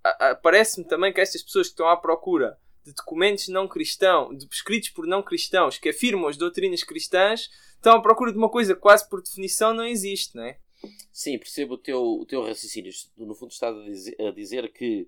parece-me 0.42 0.86
também 0.86 1.12
que 1.12 1.20
estas 1.20 1.42
pessoas 1.42 1.68
que 1.68 1.74
estão 1.74 1.88
à 1.88 1.98
procura 1.98 2.58
de 2.84 2.94
documentos 2.94 3.48
não 3.48 3.68
cristãos, 3.68 4.38
de, 4.38 4.48
escritos 4.52 4.90
por 4.90 5.06
não 5.06 5.22
cristãos, 5.22 5.78
que 5.78 5.90
afirmam 5.90 6.28
as 6.28 6.38
doutrinas 6.38 6.84
cristãs, 6.84 7.50
estão 7.76 7.96
à 7.96 8.02
procura 8.02 8.32
de 8.32 8.38
uma 8.38 8.50
coisa 8.50 8.76
que 8.76 8.82
quase 8.82 9.08
por 9.10 9.22
definição 9.22 9.74
não 9.74 9.86
existe, 9.86 10.36
não 10.36 10.44
é? 10.44 10.60
Sim, 11.12 11.38
percebo 11.38 11.74
o 11.74 11.78
teu, 11.78 12.02
o 12.02 12.26
teu 12.26 12.44
raciocínio. 12.44 12.92
No 13.18 13.36
fundo, 13.36 13.52
estás 13.52 13.76
a 13.76 13.84
dizer, 13.84 14.22
a 14.22 14.32
dizer 14.32 14.72
que 14.72 15.08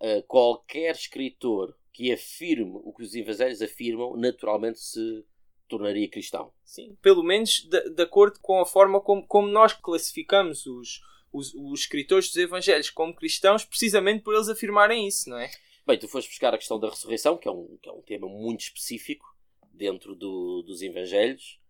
uh, 0.00 0.22
qualquer 0.26 0.94
escritor 0.94 1.76
que 1.92 2.12
afirme 2.12 2.80
o 2.82 2.92
que 2.92 3.04
os 3.04 3.14
evangelhos 3.14 3.62
afirmam, 3.62 4.16
naturalmente 4.16 4.80
se 4.80 5.24
tornaria 5.68 6.08
cristão. 6.08 6.52
Sim, 6.64 6.96
pelo 7.00 7.22
menos 7.22 7.60
de, 7.60 7.90
de 7.90 8.02
acordo 8.02 8.38
com 8.40 8.60
a 8.60 8.66
forma 8.66 9.00
como, 9.00 9.24
como 9.26 9.48
nós 9.48 9.72
classificamos 9.72 10.66
os, 10.66 11.00
os, 11.32 11.54
os 11.54 11.80
escritores 11.80 12.28
dos 12.28 12.36
evangelhos 12.36 12.90
como 12.90 13.14
cristãos, 13.14 13.64
precisamente 13.64 14.22
por 14.22 14.34
eles 14.34 14.48
afirmarem 14.48 15.06
isso, 15.06 15.30
não 15.30 15.38
é? 15.38 15.50
Bem, 15.86 15.98
tu 15.98 16.08
foste 16.08 16.28
buscar 16.28 16.54
a 16.54 16.58
questão 16.58 16.80
da 16.80 16.88
ressurreição, 16.88 17.36
que 17.36 17.46
é 17.46 17.50
um, 17.50 17.76
que 17.80 17.88
é 17.88 17.92
um 17.92 18.02
tema 18.02 18.28
muito 18.28 18.62
específico 18.62 19.36
dentro 19.72 20.14
do, 20.14 20.62
dos 20.62 20.82
evangelhos. 20.82 21.60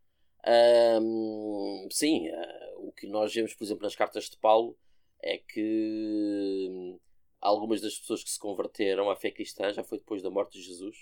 Um, 0.46 1.88
sim, 1.90 2.28
uh, 2.28 2.86
o 2.86 2.92
que 2.92 3.06
nós 3.06 3.32
vemos, 3.32 3.54
por 3.54 3.64
exemplo, 3.64 3.82
nas 3.82 3.96
cartas 3.96 4.28
de 4.28 4.36
Paulo 4.36 4.76
é 5.22 5.38
que 5.38 6.68
hum, 6.70 7.00
algumas 7.40 7.80
das 7.80 7.98
pessoas 7.98 8.22
que 8.22 8.30
se 8.30 8.38
converteram 8.38 9.10
à 9.10 9.16
fé 9.16 9.30
cristã 9.30 9.72
já 9.72 9.82
foi 9.82 9.98
depois 9.98 10.22
da 10.22 10.30
morte 10.30 10.58
de 10.58 10.64
Jesus 10.64 10.96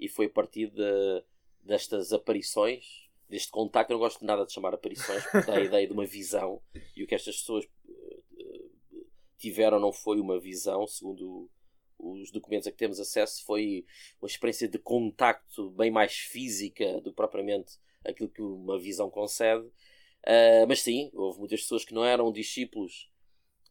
e 0.00 0.08
foi 0.08 0.26
a 0.26 0.30
partir 0.30 0.70
de, 0.70 1.24
destas 1.62 2.12
aparições, 2.12 3.08
deste 3.28 3.50
contacto. 3.50 3.92
Eu 3.92 3.96
não 3.96 4.02
gosto 4.02 4.20
de 4.20 4.26
nada 4.26 4.46
de 4.46 4.52
chamar 4.52 4.74
aparições, 4.74 5.22
porque 5.24 5.46
dá 5.46 5.58
a 5.58 5.62
ideia 5.62 5.86
de 5.86 5.92
uma 5.92 6.06
visão 6.06 6.62
e 6.96 7.04
o 7.04 7.06
que 7.06 7.14
estas 7.14 7.38
pessoas 7.38 7.64
uh, 7.64 9.06
tiveram 9.36 9.78
não 9.78 9.92
foi 9.92 10.18
uma 10.18 10.40
visão, 10.40 10.86
segundo 10.86 11.50
os 11.98 12.32
documentos 12.32 12.66
a 12.66 12.72
que 12.72 12.78
temos 12.78 12.98
acesso, 12.98 13.44
foi 13.44 13.84
uma 14.20 14.26
experiência 14.26 14.66
de 14.66 14.78
contacto 14.78 15.70
bem 15.70 15.90
mais 15.90 16.14
física 16.14 17.00
do 17.00 17.10
que 17.10 17.16
propriamente 17.16 17.78
aquilo 18.04 18.28
que 18.28 18.42
uma 18.42 18.78
visão 18.78 19.10
concede. 19.10 19.64
Uh, 19.64 20.66
mas 20.68 20.80
sim, 20.80 21.10
houve 21.14 21.40
muitas 21.40 21.62
pessoas 21.62 21.84
que 21.84 21.94
não 21.94 22.04
eram 22.04 22.30
discípulos 22.30 23.10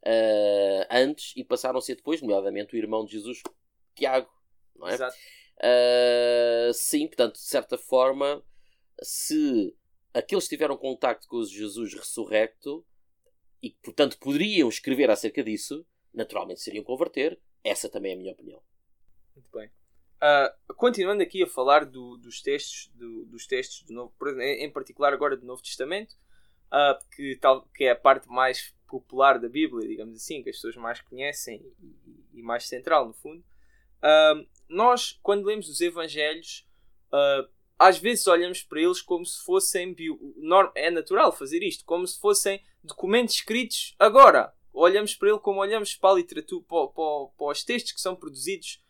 uh, 0.05 0.85
antes 0.89 1.33
e 1.35 1.43
passaram 1.43 1.79
a 1.79 1.81
ser 1.81 1.95
depois, 1.95 2.21
nomeadamente 2.21 2.75
o 2.75 2.77
irmão 2.77 3.05
de 3.05 3.13
Jesus, 3.13 3.41
Tiago. 3.95 4.29
Não 4.75 4.88
é? 4.88 4.93
Exato. 4.93 5.17
Uh, 5.57 6.73
sim, 6.73 7.07
portanto, 7.07 7.35
de 7.35 7.41
certa 7.41 7.77
forma, 7.77 8.43
se 9.01 9.75
aqueles 10.13 10.47
tiveram 10.47 10.75
contacto 10.75 11.27
com 11.27 11.38
o 11.38 11.45
Jesus 11.45 11.93
ressurrecto 11.93 12.85
e 13.61 13.69
que, 13.69 13.79
portanto, 13.81 14.17
poderiam 14.19 14.67
escrever 14.67 15.09
acerca 15.09 15.43
disso, 15.43 15.85
naturalmente 16.13 16.61
seriam 16.61 16.83
converter. 16.83 17.39
Essa 17.63 17.88
também 17.88 18.11
é 18.11 18.15
a 18.15 18.17
minha 18.17 18.33
opinião. 18.33 18.61
Muito 19.35 19.51
bem. 19.51 19.69
Uh, 20.22 20.74
continuando 20.75 21.24
aqui 21.24 21.42
a 21.42 21.48
falar 21.48 21.84
do, 21.84 22.16
dos 22.16 22.44
textos, 22.44 22.92
do, 22.94 23.25
dos 23.25 23.48
textos 23.48 23.82
do 23.82 23.94
Novo, 23.94 24.13
em 24.40 24.70
particular 24.70 25.12
agora 25.13 25.36
do 25.36 25.48
Novo 25.48 25.63
Testamento, 25.63 26.13
uh, 26.68 27.04
que, 27.16 27.36
tal, 27.38 27.68
que 27.74 27.86
é 27.86 27.92
a 27.92 27.96
parte 27.96 28.30
mais 28.30 28.72
popular 28.88 29.40
da 29.40 29.50
Bíblia, 29.50 29.88
digamos 29.88 30.16
assim, 30.18 30.44
que 30.44 30.51
as 30.51 30.58
pessoas 30.58 30.75
mais 30.75 31.01
conhecem 31.01 31.66
e, 31.82 32.40
e 32.40 32.44
mais 32.44 32.68
central, 32.68 33.08
no 33.08 33.13
fundo. 33.16 33.44
Uh, 33.98 34.48
nós, 34.70 35.20
quando 35.24 35.46
lemos 35.46 35.68
os 35.68 35.82
Evangelhos, 35.82 36.68
às 37.78 37.98
vezes 37.98 38.25
olhamos 38.28 38.62
para 38.62 38.80
eles 38.80 39.01
como 39.01 39.25
se 39.25 39.44
fossem. 39.44 39.96
É 40.75 40.90
natural 40.92 41.32
fazer 41.32 41.62
isto, 41.62 41.84
como 41.84 42.08
se 42.08 42.20
fossem 42.20 42.63
documentos 42.82 43.36
escritos 43.36 43.96
agora. 44.00 44.54
Olhamos 44.72 45.13
para 45.16 45.30
ele 45.30 45.40
como 45.40 45.60
olhamos 45.60 45.96
para 45.96 46.12
a 46.12 46.13
literatura, 46.13 46.63
para, 46.70 46.88
para, 46.88 47.25
para 47.38 47.51
os 47.51 47.63
textos 47.66 47.92
que 47.92 48.00
são 48.00 48.16
produzidos 48.16 48.82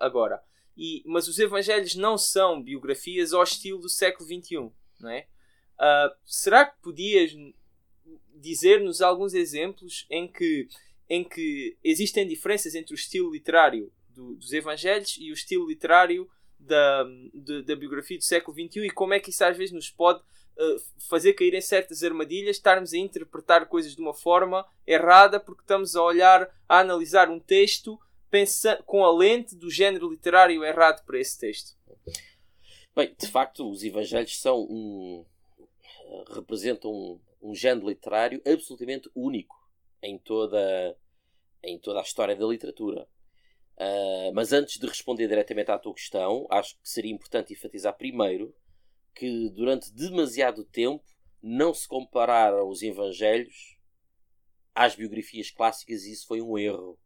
agora. 0.00 0.42
E, 0.76 1.02
mas 1.06 1.28
os 1.28 1.38
Evangelhos 1.38 1.94
não 1.94 2.16
são 2.16 2.62
biografias 2.62 3.32
ao 3.32 3.42
estilo 3.42 3.78
do 3.78 3.88
século 3.88 4.26
XXI, 4.26 4.70
não 5.00 5.10
é? 5.10 5.26
Uh, 5.78 6.14
será 6.24 6.64
que 6.64 6.80
podias 6.80 7.32
dizer-nos 8.34 9.00
alguns 9.00 9.34
exemplos 9.34 10.06
em 10.10 10.26
que, 10.28 10.68
em 11.08 11.24
que 11.24 11.76
existem 11.82 12.26
diferenças 12.26 12.74
entre 12.74 12.94
o 12.94 12.96
estilo 12.96 13.32
literário 13.32 13.92
do, 14.08 14.34
dos 14.34 14.52
Evangelhos 14.52 15.16
e 15.18 15.30
o 15.30 15.34
estilo 15.34 15.68
literário 15.68 16.28
da, 16.58 17.04
de, 17.34 17.62
da 17.62 17.76
biografia 17.76 18.18
do 18.18 18.24
século 18.24 18.56
XXI 18.56 18.86
e 18.86 18.90
como 18.90 19.14
é 19.14 19.20
que 19.20 19.30
isso 19.30 19.44
às 19.44 19.56
vezes 19.56 19.72
nos 19.72 19.90
pode 19.90 20.20
uh, 20.20 20.82
fazer 21.08 21.32
cair 21.32 21.54
em 21.54 21.60
certas 21.60 22.02
armadilhas, 22.02 22.56
estarmos 22.56 22.92
a 22.92 22.98
interpretar 22.98 23.66
coisas 23.66 23.94
de 23.94 24.00
uma 24.00 24.14
forma 24.14 24.66
errada 24.86 25.40
porque 25.40 25.62
estamos 25.62 25.96
a 25.96 26.02
olhar, 26.02 26.48
a 26.68 26.80
analisar 26.80 27.28
um 27.30 27.40
texto 27.40 27.98
pensa, 28.32 28.82
com 28.86 29.04
a 29.04 29.12
lente 29.12 29.54
do 29.54 29.70
género 29.70 30.10
literário 30.10 30.64
errado 30.64 31.04
para 31.04 31.20
esse 31.20 31.38
texto. 31.38 31.76
Bem, 32.96 33.14
de 33.16 33.28
facto, 33.28 33.70
os 33.70 33.84
Evangelhos 33.84 34.40
são 34.40 34.62
um, 34.62 35.24
representam 36.34 36.90
um, 36.90 37.20
um 37.42 37.54
género 37.54 37.90
literário 37.90 38.40
absolutamente 38.46 39.10
único 39.14 39.54
em 40.02 40.18
toda, 40.18 40.96
em 41.62 41.78
toda 41.78 42.00
a 42.00 42.02
história 42.02 42.34
da 42.34 42.46
literatura. 42.46 43.06
Uh, 43.76 44.32
mas 44.34 44.52
antes 44.52 44.78
de 44.78 44.86
responder 44.86 45.28
diretamente 45.28 45.70
à 45.70 45.78
tua 45.78 45.94
questão, 45.94 46.46
acho 46.50 46.74
que 46.76 46.88
seria 46.88 47.12
importante 47.12 47.52
enfatizar 47.52 47.96
primeiro 47.96 48.54
que 49.14 49.50
durante 49.50 49.92
demasiado 49.92 50.64
tempo 50.64 51.04
não 51.42 51.74
se 51.74 51.86
compararam 51.86 52.66
os 52.66 52.82
Evangelhos 52.82 53.76
às 54.74 54.94
biografias 54.94 55.50
clássicas 55.50 56.04
e 56.04 56.12
isso 56.12 56.26
foi 56.26 56.40
um 56.40 56.56
erro. 56.56 56.98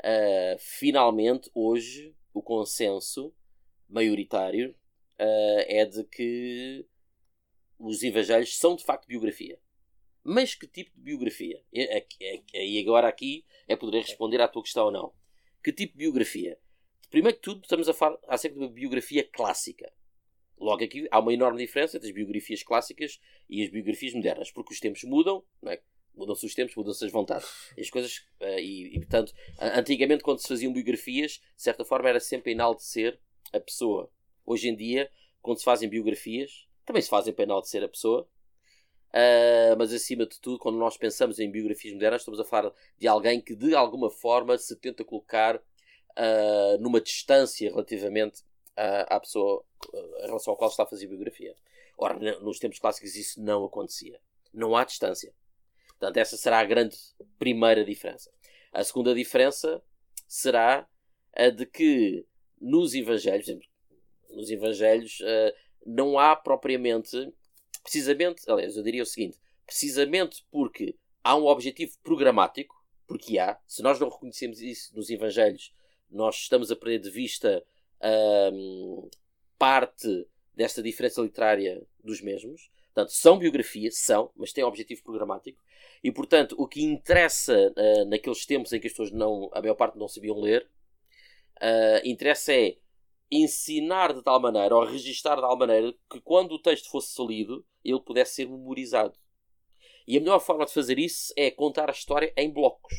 Uh, 0.00 0.58
finalmente, 0.58 1.50
hoje, 1.54 2.14
o 2.32 2.42
consenso 2.42 3.34
maioritário 3.88 4.70
uh, 4.70 5.64
é 5.66 5.84
de 5.84 6.04
que 6.04 6.86
os 7.78 8.02
Evangelhos 8.02 8.56
são 8.56 8.76
de 8.76 8.84
facto 8.84 9.06
biografia. 9.06 9.58
Mas 10.22 10.54
que 10.54 10.66
tipo 10.66 10.90
de 10.94 11.00
biografia? 11.00 11.62
E 11.72 12.80
agora 12.80 13.08
aqui 13.08 13.44
é 13.66 13.74
poder 13.74 14.00
responder 14.02 14.40
à 14.40 14.48
tua 14.48 14.62
questão 14.62 14.86
ou 14.86 14.92
não. 14.92 15.14
Que 15.64 15.72
tipo 15.72 15.94
de 15.94 15.98
biografia? 15.98 16.58
Primeiro 17.10 17.36
que 17.38 17.42
tudo, 17.42 17.62
estamos 17.62 17.88
a 17.88 17.94
falar 17.94 18.18
acerca 18.28 18.58
de 18.58 18.64
uma 18.64 18.70
biografia 18.70 19.24
clássica. 19.24 19.90
Logo 20.58 20.84
aqui 20.84 21.08
há 21.10 21.18
uma 21.18 21.32
enorme 21.32 21.58
diferença 21.58 21.96
entre 21.96 22.10
as 22.10 22.14
biografias 22.14 22.62
clássicas 22.62 23.18
e 23.48 23.62
as 23.62 23.70
biografias 23.70 24.12
modernas, 24.12 24.50
porque 24.52 24.74
os 24.74 24.80
tempos 24.80 25.02
mudam, 25.04 25.42
não 25.62 25.72
é? 25.72 25.82
Mudam-se 26.20 26.46
os 26.46 26.54
tempos, 26.54 26.76
mudam-se 26.76 27.04
as 27.04 27.10
vontades. 27.10 27.48
As 27.78 27.90
coisas, 27.90 28.18
uh, 28.40 28.58
e, 28.58 28.94
e, 28.94 28.98
portanto, 29.00 29.32
antigamente 29.58 30.22
quando 30.22 30.40
se 30.40 30.48
faziam 30.48 30.72
biografias, 30.72 31.32
de 31.32 31.62
certa 31.62 31.84
forma 31.84 32.08
era 32.08 32.20
sempre 32.20 32.52
enaltecer 32.52 33.18
a 33.52 33.58
pessoa. 33.58 34.10
Hoje 34.44 34.68
em 34.68 34.76
dia, 34.76 35.10
quando 35.40 35.58
se 35.58 35.64
fazem 35.64 35.88
biografias, 35.88 36.68
também 36.84 37.02
se 37.02 37.08
fazem 37.08 37.32
para 37.32 37.44
enaltecer 37.44 37.82
a 37.82 37.88
pessoa, 37.88 38.28
uh, 39.08 39.76
mas 39.78 39.92
acima 39.92 40.26
de 40.26 40.38
tudo, 40.40 40.58
quando 40.58 40.78
nós 40.78 40.96
pensamos 40.96 41.38
em 41.38 41.50
biografias 41.50 41.94
modernas, 41.94 42.20
estamos 42.20 42.38
a 42.38 42.44
falar 42.44 42.72
de 42.98 43.08
alguém 43.08 43.40
que 43.40 43.56
de 43.56 43.74
alguma 43.74 44.10
forma 44.10 44.56
se 44.58 44.76
tenta 44.76 45.04
colocar 45.04 45.56
uh, 45.56 46.78
numa 46.80 47.00
distância 47.00 47.70
relativamente 47.70 48.42
à 49.08 49.20
pessoa 49.20 49.62
em 50.22 50.26
relação 50.26 50.52
ao 50.52 50.56
qual 50.56 50.70
está 50.70 50.84
a 50.84 50.86
fazer 50.86 51.06
biografia. 51.06 51.54
Ora, 51.98 52.18
nos 52.40 52.58
tempos 52.58 52.78
clássicos 52.78 53.14
isso 53.14 53.42
não 53.42 53.62
acontecia. 53.62 54.18
Não 54.54 54.74
há 54.74 54.84
distância. 54.84 55.34
Portanto, 56.00 56.16
essa 56.16 56.38
será 56.38 56.60
a 56.60 56.64
grande 56.64 56.96
primeira 57.38 57.84
diferença. 57.84 58.32
A 58.72 58.82
segunda 58.82 59.14
diferença 59.14 59.82
será 60.26 60.88
a 61.36 61.50
de 61.50 61.66
que 61.66 62.24
nos 62.58 62.94
Evangelhos, 62.94 63.46
nos 64.30 64.50
Evangelhos, 64.50 65.20
uh, 65.20 65.54
não 65.84 66.18
há 66.18 66.34
propriamente, 66.34 67.30
precisamente, 67.82 68.50
aliás, 68.50 68.78
eu 68.78 68.82
diria 68.82 69.02
o 69.02 69.06
seguinte: 69.06 69.38
precisamente 69.66 70.42
porque 70.50 70.96
há 71.22 71.36
um 71.36 71.44
objetivo 71.44 71.92
programático, 72.02 72.74
porque 73.06 73.38
há, 73.38 73.60
se 73.66 73.82
nós 73.82 74.00
não 74.00 74.08
reconhecemos 74.08 74.62
isso 74.62 74.96
nos 74.96 75.10
Evangelhos, 75.10 75.70
nós 76.10 76.36
estamos 76.36 76.70
a 76.70 76.76
perder 76.76 77.00
de 77.00 77.10
vista 77.10 77.62
um, 78.54 79.10
parte 79.58 80.26
desta 80.54 80.82
diferença 80.82 81.20
literária 81.20 81.86
dos 82.02 82.22
mesmos. 82.22 82.70
Portanto, 82.86 83.12
são 83.12 83.38
biografias, 83.38 83.98
são, 83.98 84.32
mas 84.34 84.52
têm 84.52 84.64
um 84.64 84.68
objetivo 84.68 85.02
programático. 85.02 85.62
E, 86.02 86.10
portanto, 86.10 86.54
o 86.58 86.66
que 86.66 86.82
interessa 86.82 87.72
uh, 87.76 88.04
naqueles 88.06 88.46
tempos 88.46 88.72
em 88.72 88.80
que 88.80 88.86
as 88.86 88.92
pessoas, 88.92 89.10
não, 89.10 89.50
a 89.52 89.60
maior 89.60 89.74
parte, 89.74 89.98
não 89.98 90.08
sabiam 90.08 90.40
ler, 90.40 90.66
uh, 91.56 92.00
interessa 92.04 92.52
é 92.54 92.76
ensinar 93.30 94.12
de 94.12 94.22
tal 94.22 94.40
maneira, 94.40 94.74
ou 94.74 94.84
registar 94.84 95.36
de 95.36 95.42
tal 95.42 95.56
maneira, 95.56 95.94
que 96.10 96.20
quando 96.20 96.52
o 96.52 96.58
texto 96.58 96.90
fosse 96.90 97.24
lido, 97.24 97.64
ele 97.84 98.00
pudesse 98.00 98.34
ser 98.34 98.48
memorizado. 98.48 99.18
E 100.06 100.16
a 100.16 100.20
melhor 100.20 100.40
forma 100.40 100.66
de 100.66 100.72
fazer 100.72 100.98
isso 100.98 101.32
é 101.36 101.50
contar 101.50 101.88
a 101.88 101.92
história 101.92 102.32
em 102.36 102.50
blocos. 102.50 102.92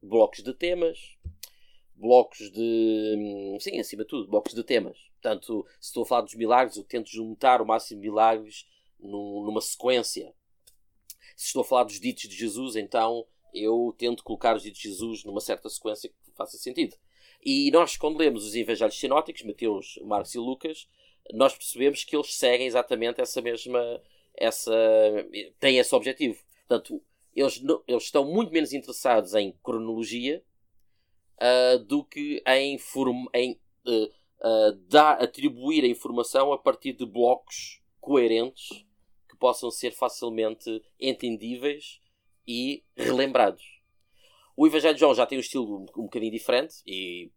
Blocos 0.00 0.42
de 0.42 0.54
temas, 0.54 1.16
blocos 1.94 2.50
de. 2.52 3.14
Hum, 3.18 3.56
sim, 3.58 3.80
acima 3.80 4.04
de 4.04 4.08
tudo, 4.08 4.28
blocos 4.28 4.54
de 4.54 4.62
temas. 4.62 4.96
Portanto, 5.20 5.66
se 5.80 5.88
estou 5.88 6.02
a 6.04 6.06
falar 6.06 6.20
dos 6.22 6.34
milagres, 6.34 6.76
eu 6.76 6.84
tento 6.84 7.10
juntar 7.10 7.60
o 7.60 7.66
máximo 7.66 8.00
de 8.00 8.08
milagres 8.08 8.66
numa 8.98 9.60
sequência. 9.60 10.32
Se 11.42 11.48
estou 11.48 11.62
a 11.62 11.64
falar 11.64 11.82
dos 11.82 11.98
ditos 11.98 12.28
de 12.28 12.36
Jesus, 12.36 12.76
então 12.76 13.26
eu 13.52 13.92
tento 13.98 14.22
colocar 14.22 14.54
os 14.54 14.62
ditos 14.62 14.80
de 14.80 14.90
Jesus 14.90 15.24
numa 15.24 15.40
certa 15.40 15.68
sequência 15.68 16.08
que 16.08 16.30
faça 16.36 16.56
sentido. 16.56 16.94
E 17.44 17.68
nós, 17.72 17.96
quando 17.96 18.16
lemos 18.16 18.46
os 18.46 18.54
evangelhos 18.54 18.96
sinóticos, 18.96 19.42
Mateus, 19.42 19.98
Marcos 20.04 20.36
e 20.36 20.38
Lucas, 20.38 20.88
nós 21.32 21.52
percebemos 21.52 22.04
que 22.04 22.14
eles 22.14 22.32
seguem 22.32 22.68
exatamente 22.68 23.20
essa 23.20 23.42
mesma. 23.42 24.00
Essa, 24.36 24.72
têm 25.58 25.78
esse 25.78 25.92
objetivo. 25.96 26.40
Portanto, 26.68 27.02
eles, 27.34 27.60
eles 27.88 28.04
estão 28.04 28.24
muito 28.24 28.52
menos 28.52 28.72
interessados 28.72 29.34
em 29.34 29.50
cronologia 29.64 30.44
uh, 31.38 31.78
do 31.80 32.04
que 32.04 32.40
em, 32.46 32.78
form, 32.78 33.26
em 33.34 33.60
uh, 33.84 34.04
uh, 34.04 34.72
dar, 34.88 35.20
atribuir 35.20 35.82
a 35.82 35.88
informação 35.88 36.52
a 36.52 36.58
partir 36.58 36.92
de 36.92 37.04
blocos 37.04 37.82
coerentes 38.00 38.86
possam 39.42 39.72
ser 39.72 39.90
facilmente 39.90 40.80
entendíveis 41.00 42.00
e 42.46 42.84
relembrados. 42.96 43.82
O 44.56 44.68
Evangelho 44.68 44.94
de 44.94 45.00
João 45.00 45.16
já 45.16 45.26
tem 45.26 45.36
um 45.36 45.40
estilo 45.40 45.78
um, 45.78 45.82
um 46.00 46.04
bocadinho 46.04 46.30
diferente, 46.30 46.76
e, 46.86 47.28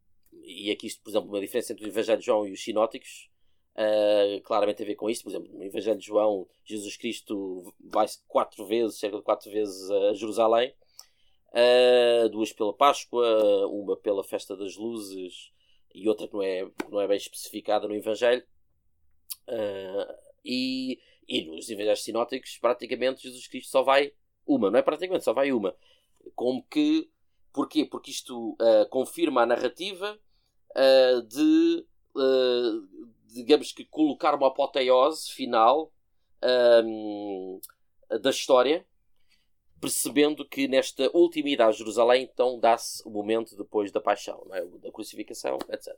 e 0.44 0.70
aqui, 0.70 0.88
por 1.04 1.10
exemplo, 1.10 1.30
uma 1.30 1.42
diferença 1.42 1.74
entre 1.74 1.84
o 1.84 1.88
Evangelho 1.88 2.20
de 2.20 2.26
João 2.28 2.48
e 2.48 2.52
os 2.52 2.64
sinóticos 2.64 3.28
uh, 3.74 4.40
claramente 4.44 4.84
a 4.84 4.86
ver 4.86 4.94
com 4.94 5.10
isto. 5.10 5.24
Por 5.24 5.32
exemplo, 5.32 5.52
no 5.52 5.64
Evangelho 5.64 5.98
de 5.98 6.06
João, 6.06 6.48
Jesus 6.64 6.96
Cristo 6.96 7.74
vai 7.80 8.06
quatro 8.28 8.68
vezes, 8.68 9.00
cerca 9.00 9.18
de 9.18 9.24
quatro 9.24 9.50
vezes 9.50 9.90
a 9.90 10.14
Jerusalém, 10.14 10.76
uh, 11.54 12.30
duas 12.30 12.54
pela 12.54 12.72
Páscoa, 12.72 13.66
uma 13.66 13.98
pela 13.98 14.24
Festa 14.24 14.56
das 14.56 14.76
Luzes 14.76 15.52
e 15.96 16.08
outra 16.08 16.28
que 16.28 16.36
não 16.36 16.44
é, 16.44 16.70
não 16.92 17.02
é 17.02 17.08
bem 17.08 17.18
especificada 17.18 17.88
no 17.88 17.96
Evangelho. 17.96 18.44
Uh, 19.50 20.14
e, 20.46 21.00
e 21.28 21.44
nos 21.46 21.70
Evangelhos 21.70 22.04
sinóticos, 22.04 22.58
praticamente, 22.58 23.24
Jesus 23.24 23.48
Cristo 23.48 23.70
só 23.70 23.84
vai 23.84 24.12
uma, 24.46 24.70
não 24.70 24.80
é 24.80 24.82
praticamente, 24.82 25.24
só 25.24 25.34
vai 25.34 25.52
uma 25.52 25.76
como 26.34 26.64
que. 26.64 27.10
Porquê? 27.54 27.86
Porque 27.86 28.12
isto 28.12 28.52
uh, 28.54 28.90
confirma 28.90 29.44
a 29.44 29.46
narrativa 29.46 30.20
uh, 30.72 31.22
de, 31.22 31.86
uh, 32.16 33.08
digamos 33.28 33.72
que, 33.72 33.86
colocar 33.86 34.36
uma 34.36 34.48
apoteose 34.48 35.32
final 35.32 35.94
um, 36.84 37.60
da 38.22 38.30
história, 38.30 38.86
percebendo 39.80 40.44
que 40.44 40.68
nesta 40.68 41.10
última 41.14 41.50
ida 41.50 41.66
a 41.66 41.72
Jerusalém, 41.72 42.24
então 42.24 42.60
dá-se 42.60 43.02
o 43.08 43.10
momento 43.10 43.56
depois 43.56 43.90
da 43.90 44.02
paixão, 44.02 44.46
é? 44.52 44.66
da 44.80 44.92
crucificação, 44.92 45.58
etc. 45.70 45.96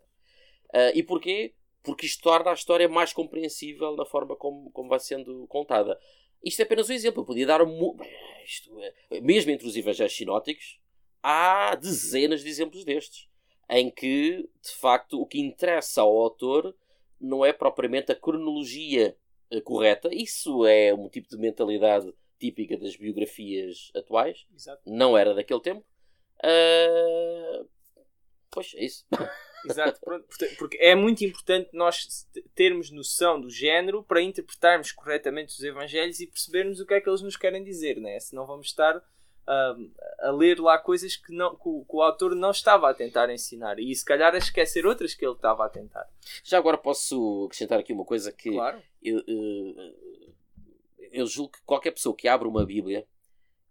e 0.93 1.01
porquê? 1.01 1.55
Porque 1.88 2.06
isto 2.06 2.21
torna 2.21 2.52
a 2.52 2.54
história 2.54 2.89
mais 2.89 3.13
compreensível 3.13 3.95
na 3.95 4.06
forma 4.06 4.36
como, 4.36 4.69
como 4.71 4.89
vai 4.89 5.00
sendo 5.00 5.47
contada. 5.47 5.97
Isto 6.43 6.60
é 6.60 6.63
apenas 6.63 6.89
um 6.89 6.93
exemplo. 6.93 7.21
Eu 7.21 7.26
podia 7.26 7.47
dar 7.47 7.62
um. 7.62 7.97
Isto 8.45 8.78
é... 8.82 9.21
Mesmo 9.21 9.52
entre 9.52 9.65
os 9.65 9.73
evangelhos 9.73 10.13
sinóticos, 10.13 10.82
há 11.23 11.76
dezenas 11.76 12.43
de 12.43 12.50
exemplos 12.50 12.84
destes. 12.84 13.30
Em 13.69 13.89
que, 13.89 14.50
de 14.62 14.71
facto, 14.71 15.21
o 15.21 15.26
que 15.26 15.39
interessa 15.39 16.02
ao 16.02 16.17
autor 16.17 16.76
não 17.21 17.45
é 17.45 17.54
propriamente 17.54 18.12
a 18.12 18.15
cronologia 18.15 19.15
eh, 19.50 19.62
correta. 19.62 20.10
Isso 20.13 20.65
é 20.65 20.93
um 20.93 21.08
tipo 21.08 21.30
de 21.30 21.38
mentalidade 21.38 22.13
típica 22.38 22.76
das 22.76 22.97
biografias 22.97 23.93
atuais. 23.95 24.45
Exato. 24.54 24.82
Não 24.86 25.17
era 25.17 25.34
daquele 25.34 25.62
tempo. 25.62 25.86
Uh... 26.43 27.65
Pois, 28.52 28.73
é 28.76 28.84
isso. 28.84 29.06
Exato, 29.65 29.99
porque 30.57 30.77
é 30.77 30.95
muito 30.95 31.23
importante 31.25 31.69
nós 31.73 32.27
termos 32.55 32.91
noção 32.91 33.39
do 33.39 33.49
género 33.49 34.03
para 34.03 34.21
interpretarmos 34.21 34.91
corretamente 34.91 35.53
os 35.53 35.63
Evangelhos 35.63 36.19
e 36.19 36.27
percebermos 36.27 36.79
o 36.79 36.85
que 36.85 36.93
é 36.93 37.01
que 37.01 37.09
eles 37.09 37.21
nos 37.21 37.35
querem 37.35 37.63
dizer, 37.63 37.99
né? 37.99 38.19
senão 38.19 38.45
vamos 38.45 38.67
estar 38.67 38.97
uh, 38.97 39.91
a 40.19 40.31
ler 40.31 40.59
lá 40.59 40.77
coisas 40.77 41.15
que, 41.15 41.33
não, 41.33 41.55
que 41.55 41.67
o, 41.67 41.85
que, 41.85 41.95
o, 41.95 42.01
autor 42.01 42.35
não 42.35 42.51
estava 42.51 42.89
a 42.89 42.93
tentar 42.93 43.29
ensinar 43.31 43.79
e 43.79 43.93
se 43.95 44.05
calhar 44.05 44.33
a 44.33 44.37
esquecer 44.37 44.85
outras 44.85 45.13
que 45.13 45.25
ele 45.25 45.33
estava 45.33 45.65
a 45.65 45.69
tentar. 45.69 46.07
Já 46.43 46.57
agora 46.57 46.77
posso 46.77 47.45
acrescentar 47.45 47.79
aqui 47.79 47.93
uma 47.93 48.05
coisa 48.05 48.31
que 48.31 48.51
claro. 48.51 48.81
eu, 49.01 49.21
eu, 49.27 49.75
eu 51.11 51.25
julgo 51.25 51.53
que 51.53 51.61
qualquer 51.63 51.91
pessoa 51.91 52.15
que 52.15 52.27
abre 52.27 52.47
uma 52.47 52.65
Bíblia, 52.65 53.05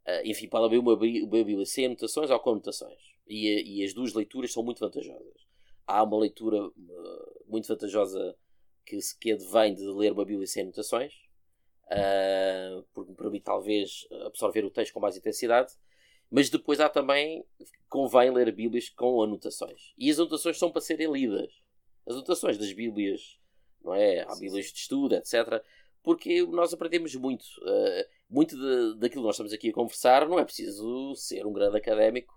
uh, 0.06 0.22
enfim, 0.24 0.48
pode 0.48 0.64
abrir 0.64 0.78
uma, 0.78 0.94
uma 0.94 1.44
Bíblia 1.44 1.64
sem 1.64 1.86
anotações 1.86 2.30
ou 2.30 2.40
com 2.40 2.50
anotações. 2.50 2.98
E, 3.28 3.80
e 3.80 3.84
as 3.84 3.92
duas 3.92 4.14
leituras 4.14 4.52
são 4.52 4.62
muito 4.62 4.78
vantajosas 4.78 5.45
há 5.86 6.02
uma 6.02 6.18
leitura 6.18 6.66
uh, 6.66 7.44
muito 7.46 7.68
vantajosa 7.68 8.36
que, 8.84 8.98
que 9.20 9.32
advém 9.32 9.74
de 9.74 9.84
ler 9.84 10.12
uma 10.12 10.24
Bíblia 10.24 10.46
sem 10.46 10.62
anotações, 10.62 11.12
uh, 11.84 12.84
porque 12.92 13.10
me 13.10 13.16
permite 13.16 13.44
talvez 13.44 14.06
absorver 14.24 14.64
o 14.64 14.70
texto 14.70 14.92
com 14.92 15.00
mais 15.00 15.16
intensidade. 15.16 15.72
Mas 16.30 16.50
depois 16.50 16.80
há 16.80 16.88
também, 16.88 17.44
convém 17.88 18.30
ler 18.30 18.50
Bíblias 18.52 18.88
com 18.88 19.22
anotações. 19.22 19.94
E 19.96 20.10
as 20.10 20.18
anotações 20.18 20.58
são 20.58 20.72
para 20.72 20.80
serem 20.80 21.10
lidas. 21.12 21.52
As 22.04 22.14
anotações 22.14 22.58
das 22.58 22.72
Bíblias, 22.72 23.38
não 23.82 23.94
é? 23.94 24.22
Há 24.22 24.34
Bíblias 24.34 24.66
de 24.66 24.78
estudo, 24.78 25.14
etc. 25.14 25.62
Porque 26.02 26.44
nós 26.46 26.72
aprendemos 26.72 27.14
muito. 27.14 27.44
Uh, 27.62 28.16
muito 28.28 28.56
de, 28.56 28.98
daquilo 28.98 29.22
que 29.22 29.26
nós 29.26 29.36
estamos 29.36 29.52
aqui 29.52 29.70
a 29.70 29.72
conversar, 29.72 30.28
não 30.28 30.38
é 30.38 30.44
preciso 30.44 31.14
ser 31.14 31.46
um 31.46 31.52
grande 31.52 31.76
académico 31.76 32.36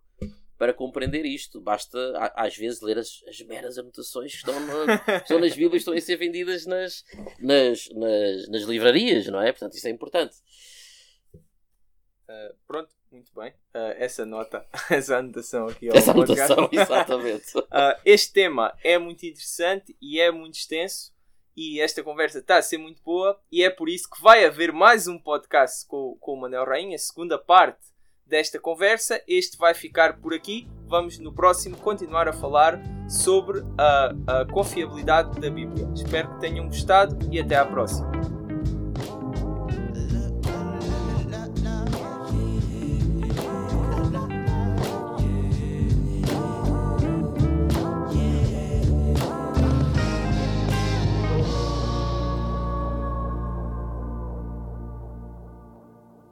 para 0.59 0.73
compreender 0.73 1.25
isto. 1.25 1.61
Basta, 1.61 1.97
às 2.35 2.55
vezes, 2.55 2.81
ler 2.81 2.99
as, 2.99 3.23
as 3.27 3.39
meras 3.43 3.77
anotações 3.77 4.33
que 4.33 4.37
estão, 4.39 4.59
na, 4.59 5.17
estão 5.17 5.39
nas 5.39 5.55
Bíblias, 5.55 5.81
estão 5.81 5.93
a 5.93 6.01
ser 6.01 6.17
vendidas 6.17 6.65
nas, 6.65 7.05
nas, 7.39 7.89
nas, 7.89 8.49
nas 8.49 8.63
livrarias, 8.63 9.25
não 9.27 9.41
é? 9.41 9.53
Portanto, 9.53 9.75
isso 9.75 9.87
é 9.87 9.91
importante. 9.91 10.35
Uh, 11.33 12.53
pronto, 12.67 12.93
muito 13.09 13.33
bem. 13.33 13.51
Uh, 13.73 13.95
essa 13.95 14.25
nota, 14.25 14.67
essa 14.91 15.17
anotação 15.17 15.67
aqui 15.67 15.89
ao 15.89 15.95
Essa 15.95 16.11
anotação, 16.11 16.69
exatamente. 16.73 17.57
uh, 17.57 18.01
este 18.03 18.33
tema 18.33 18.77
é 18.83 18.97
muito 18.97 19.25
interessante 19.25 19.97
e 20.01 20.19
é 20.19 20.29
muito 20.29 20.55
extenso. 20.55 21.17
E 21.55 21.79
esta 21.79 22.03
conversa 22.03 22.39
está 22.39 22.57
a 22.57 22.61
ser 22.61 22.77
muito 22.77 23.01
boa. 23.01 23.39
E 23.49 23.63
é 23.63 23.69
por 23.69 23.87
isso 23.87 24.09
que 24.09 24.21
vai 24.21 24.43
haver 24.43 24.73
mais 24.73 25.07
um 25.07 25.17
podcast 25.17 25.87
com, 25.87 26.17
com 26.19 26.33
o 26.33 26.41
Manel 26.41 26.65
Rainha, 26.65 26.97
segunda 26.97 27.37
parte 27.37 27.89
desta 28.29 28.59
conversa. 28.59 29.21
Este 29.27 29.57
vai 29.57 29.73
ficar 29.73 30.19
por 30.19 30.33
aqui. 30.33 30.67
Vamos 30.87 31.19
no 31.19 31.33
próximo 31.33 31.77
continuar 31.77 32.27
a 32.27 32.33
falar 32.33 32.81
sobre 33.07 33.63
a, 33.77 34.13
a 34.27 34.45
confiabilidade 34.45 35.39
da 35.39 35.49
Bíblia. 35.49 35.89
Espero 35.93 36.29
que 36.33 36.39
tenham 36.39 36.67
gostado 36.67 37.17
e 37.31 37.39
até 37.39 37.55
à 37.55 37.65
próxima. 37.65 38.28